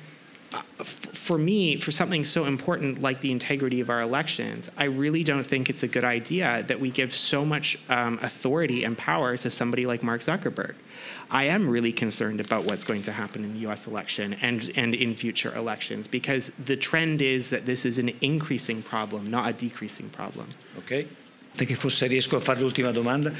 [0.83, 5.45] For me, for something so important like the integrity of our elections, I really don't
[5.45, 9.49] think it's a good idea that we give so much um, authority and power to
[9.49, 10.75] somebody like Mark Zuckerberg.
[11.31, 14.93] I am really concerned about what's going to happen in the US election and, and
[14.93, 19.53] in future elections because the trend is that this is an increasing problem, not a
[19.53, 20.47] decreasing problem.
[20.77, 21.07] Okay.
[21.55, 23.31] Che forse riesco a fare l'ultima domanda.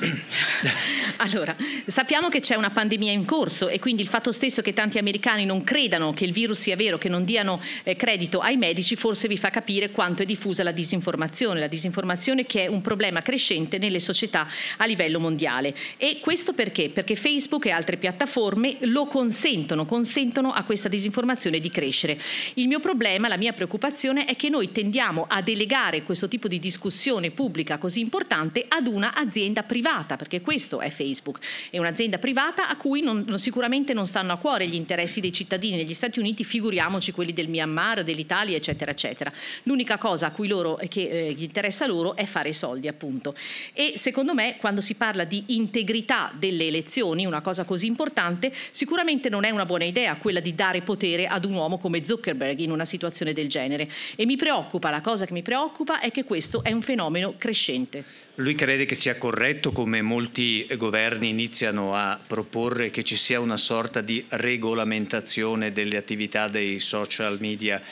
[1.22, 1.54] Allora,
[1.86, 5.44] sappiamo che c'è una pandemia in corso e quindi il fatto stesso che tanti americani
[5.44, 9.28] non credano che il virus sia vero, che non diano eh, credito ai medici, forse
[9.28, 13.76] vi fa capire quanto è diffusa la disinformazione, la disinformazione che è un problema crescente
[13.76, 15.74] nelle società a livello mondiale.
[15.98, 16.88] E questo perché?
[16.88, 22.18] Perché Facebook e altre piattaforme lo consentono, consentono a questa disinformazione di crescere.
[22.54, 26.58] Il mio problema, la mia preoccupazione è che noi tendiamo a delegare questo tipo di
[26.58, 32.68] discussione pubblica così importante ad una azienda privata, perché questo è Facebook, è un'azienda privata
[32.68, 36.18] a cui non, non, sicuramente non stanno a cuore gli interessi dei cittadini negli Stati
[36.18, 39.30] Uniti, figuriamoci quelli del Myanmar, dell'Italia, eccetera, eccetera.
[39.64, 43.34] L'unica cosa a cui loro, che eh, interessa loro è fare soldi, appunto.
[43.74, 49.28] E secondo me, quando si parla di integrità delle elezioni, una cosa così importante, sicuramente
[49.28, 52.70] non è una buona idea quella di dare potere ad un uomo come Zuckerberg in
[52.70, 53.90] una situazione del genere.
[54.16, 57.08] E mi preoccupa, la cosa che mi preoccupa è che questo è un fenomeno
[57.38, 58.04] crescente.
[58.36, 63.56] Lui crede che sia corretto, come molti governi iniziano a proporre, che ci sia una
[63.56, 67.82] sorta di regolamentazione delle attività dei social media,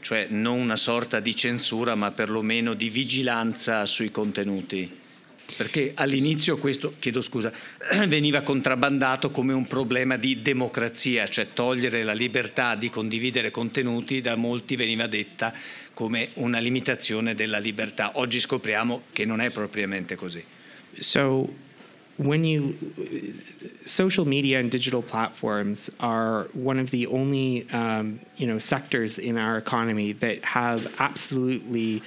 [0.00, 5.04] cioè non una sorta di censura, ma perlomeno di vigilanza sui contenuti?
[5.56, 7.52] perché all'inizio questo, chiedo scusa,
[8.08, 14.34] veniva contrabbandato come un problema di democrazia, cioè togliere la libertà di condividere contenuti da
[14.34, 15.54] molti veniva detta
[15.96, 18.18] come una limitazione della libertà.
[18.18, 20.44] Oggi scopriamo che non è propriamente così.
[20.98, 21.48] So
[22.16, 22.76] when you
[23.86, 29.38] social media and digital platforms are one of the only um, you know sectors in
[29.38, 32.02] our economy that have absolutely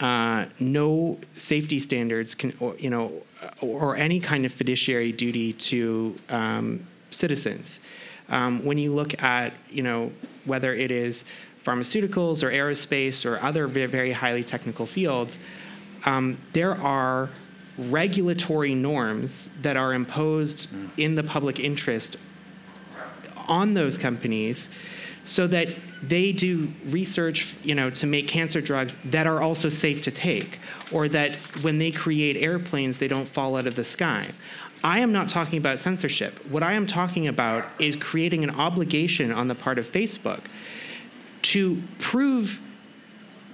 [0.00, 3.12] uh, no safety standards can, or, you know
[3.60, 7.78] or any kind of fiduciary duty to um, citizens
[8.28, 10.10] um, when you look at you know
[10.46, 11.24] whether it is
[11.64, 15.38] pharmaceuticals or aerospace or other very, very highly technical fields
[16.04, 17.30] um, there are
[17.78, 22.16] regulatory norms that are imposed in the public interest
[23.48, 24.70] on those companies
[25.24, 25.68] so that
[26.02, 30.58] they do research you know to make cancer drugs that are also safe to take
[30.92, 34.30] or that when they create airplanes they don't fall out of the sky
[34.82, 36.38] I am not talking about censorship.
[36.46, 40.40] What I am talking about is creating an obligation on the part of Facebook
[41.42, 42.60] to prove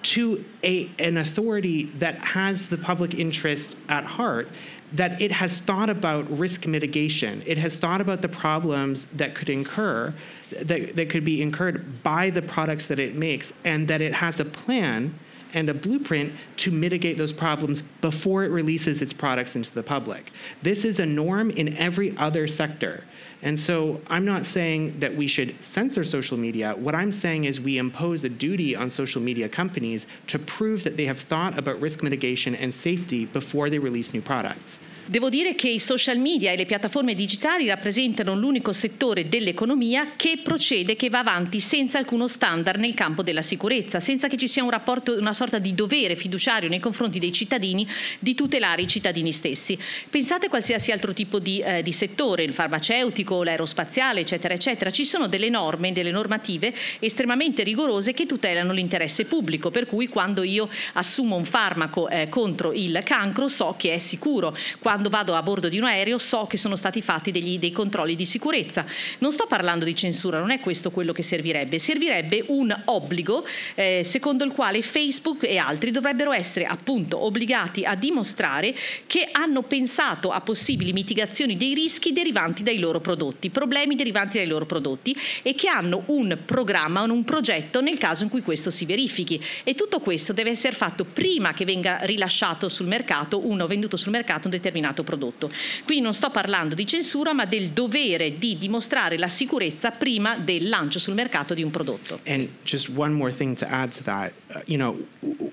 [0.03, 4.49] to a, an authority that has the public interest at heart
[4.93, 7.43] that it has thought about risk mitigation.
[7.45, 10.15] It has thought about the problems that could incur,
[10.53, 14.39] that, that could be incurred by the products that it makes, and that it has
[14.39, 15.19] a plan
[15.57, 20.31] and a blueprint to mitigate those problems before it releases its products into the public.
[20.63, 23.03] This is a norm in every other sector.
[23.43, 26.75] And so I'm not saying that we should censor social media.
[26.77, 30.99] What I'm saying is we impose a duty on social media companies to prove that
[30.99, 34.79] they have thought about risk mitigation and safety before they release new products.
[35.09, 40.41] Devo dire che i social media e le piattaforme digitali rappresentano l'unico settore dell'economia che
[40.43, 44.65] procede, che va avanti senza alcuno standard nel campo della sicurezza, senza che ci sia
[44.65, 47.87] un rapporto, una sorta di dovere fiduciario nei confronti dei cittadini
[48.19, 49.79] di tutelare i cittadini stessi.
[50.11, 54.91] Pensate a qualsiasi altro tipo di, eh, di settore, il farmaceutico, l'aerospaziale, eccetera, eccetera.
[54.91, 60.43] Ci sono delle norme, delle normative estremamente rigorose che tutelano l'interesse pubblico, per cui quando
[60.43, 64.57] io assumo un farmaco eh, contro il cancro so che è sicuro.
[64.81, 67.71] Quando quando vado a bordo di un aereo so che sono stati fatti degli, dei
[67.71, 68.87] controlli di sicurezza.
[69.19, 71.79] Non sto parlando di censura, non è questo quello che servirebbe.
[71.79, 73.45] Servirebbe un obbligo
[73.75, 78.75] eh, secondo il quale Facebook e altri dovrebbero essere appunto obbligati a dimostrare
[79.07, 84.47] che hanno pensato a possibili mitigazioni dei rischi derivanti dai loro prodotti, problemi derivanti dai
[84.47, 88.87] loro prodotti e che hanno un programma, un progetto nel caso in cui questo si
[88.87, 89.39] verifichi.
[89.63, 94.13] E tutto questo deve essere fatto prima che venga rilasciato sul mercato, uno venduto sul
[94.13, 95.51] mercato un determinato determinato prodotto.
[95.85, 100.69] Qui non sto parlando di censura, ma del dovere di dimostrare la sicurezza prima del
[100.69, 102.21] lancio sul mercato di un prodotto.
[102.27, 104.97] And just one more thing to add to that, uh, you know,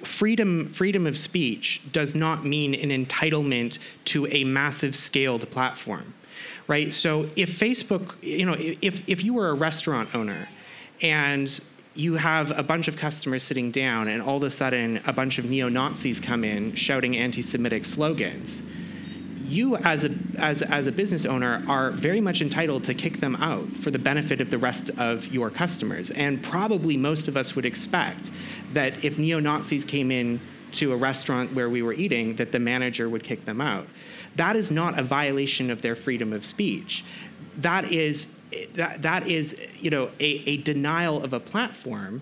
[0.04, 6.14] freedom freedom of speech does not mean an entitlement to a massive scaled platform.
[6.68, 6.94] Right?
[6.94, 10.48] So if Facebook, you know, if if you were a restaurant owner
[11.02, 11.50] and
[11.96, 15.38] you have a bunch of customers sitting down, and all of a sudden, a bunch
[15.38, 18.64] of neo Nazis come in shouting anti Semitic slogans
[19.44, 23.36] you as a as as a business owner are very much entitled to kick them
[23.38, 26.12] out for the benefit of the rest of your customers.
[26.12, 28.32] And probably most of us would expect
[28.74, 30.40] that if neo Nazis came in
[30.74, 33.88] to a restaurant where we were eating, that the manager would kick them out.
[34.36, 37.06] That is not a violation of their freedom of speech.
[37.58, 38.34] That is
[38.74, 42.22] that that is you know a, a denial of a platform,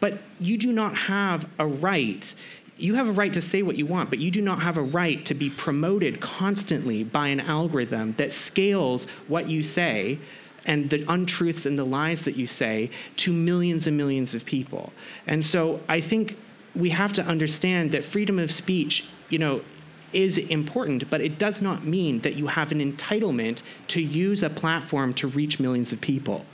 [0.00, 2.34] but you do not have a right
[2.82, 4.82] you have a right to say what you want, but you do not have a
[4.82, 10.18] right to be promoted constantly by an algorithm that scales what you say
[10.66, 14.92] and the untruths and the lies that you say to millions and millions of people.
[15.28, 16.36] And so I think
[16.74, 19.60] we have to understand that freedom of speech, you know,
[20.12, 24.50] is important, but it does not mean that you have an entitlement to use a
[24.50, 26.44] platform to reach millions of people.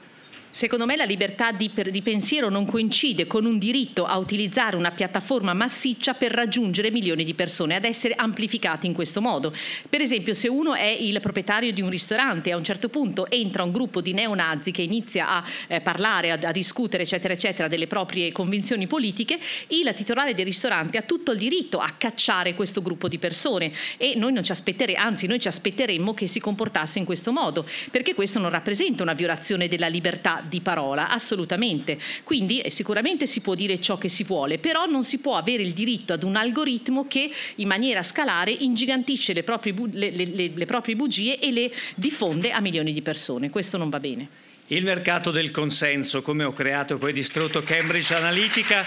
[0.50, 4.76] Secondo me la libertà di, per, di, pensiero non coincide con un diritto a utilizzare
[4.76, 9.52] una piattaforma massiccia per raggiungere milioni di persone, ad essere amplificati in questo modo.
[9.88, 13.30] Per esempio, se uno è il proprietario di un ristorante e a un certo punto
[13.30, 17.68] entra un gruppo di neonazi che inizia a eh, parlare, a, a, discutere, eccetera, eccetera,
[17.68, 19.38] delle proprie convinzioni politiche,
[19.68, 24.14] il titolare del ristorante ha tutto il diritto a cacciare questo gruppo di persone e
[24.16, 28.14] noi non ci aspetteremo, anzi noi ci aspetteremmo che si comportasse in questo modo, perché
[28.14, 31.98] questo non rappresenta una violazione della libertà di parola, assolutamente.
[32.24, 35.62] Quindi eh, sicuramente si può dire ciò che si vuole, però non si può avere
[35.62, 40.66] il diritto ad un algoritmo che in maniera scalare ingigantisce le proprie, le, le, le
[40.66, 43.50] proprie bugie e le diffonde a milioni di persone.
[43.50, 44.28] Questo non va bene.
[44.70, 48.84] Il mercato del consenso, come ho creato e poi distrutto Cambridge Analytica,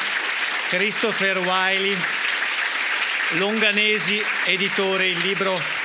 [0.70, 1.96] Christopher Wiley.
[3.38, 5.81] Longanesi, editore, il libro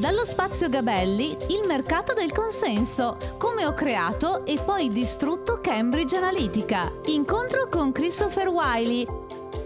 [0.00, 6.90] dallo spazio Gabelli, il mercato del consenso, come ho creato e poi distrutto Cambridge Analytica.
[7.08, 9.06] Incontro con Christopher Wiley.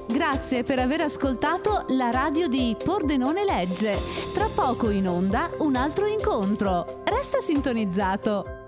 [0.09, 3.97] Grazie per aver ascoltato la radio di Pordenone Legge.
[4.33, 7.03] Tra poco in onda un altro incontro.
[7.05, 8.64] Resta sintonizzato.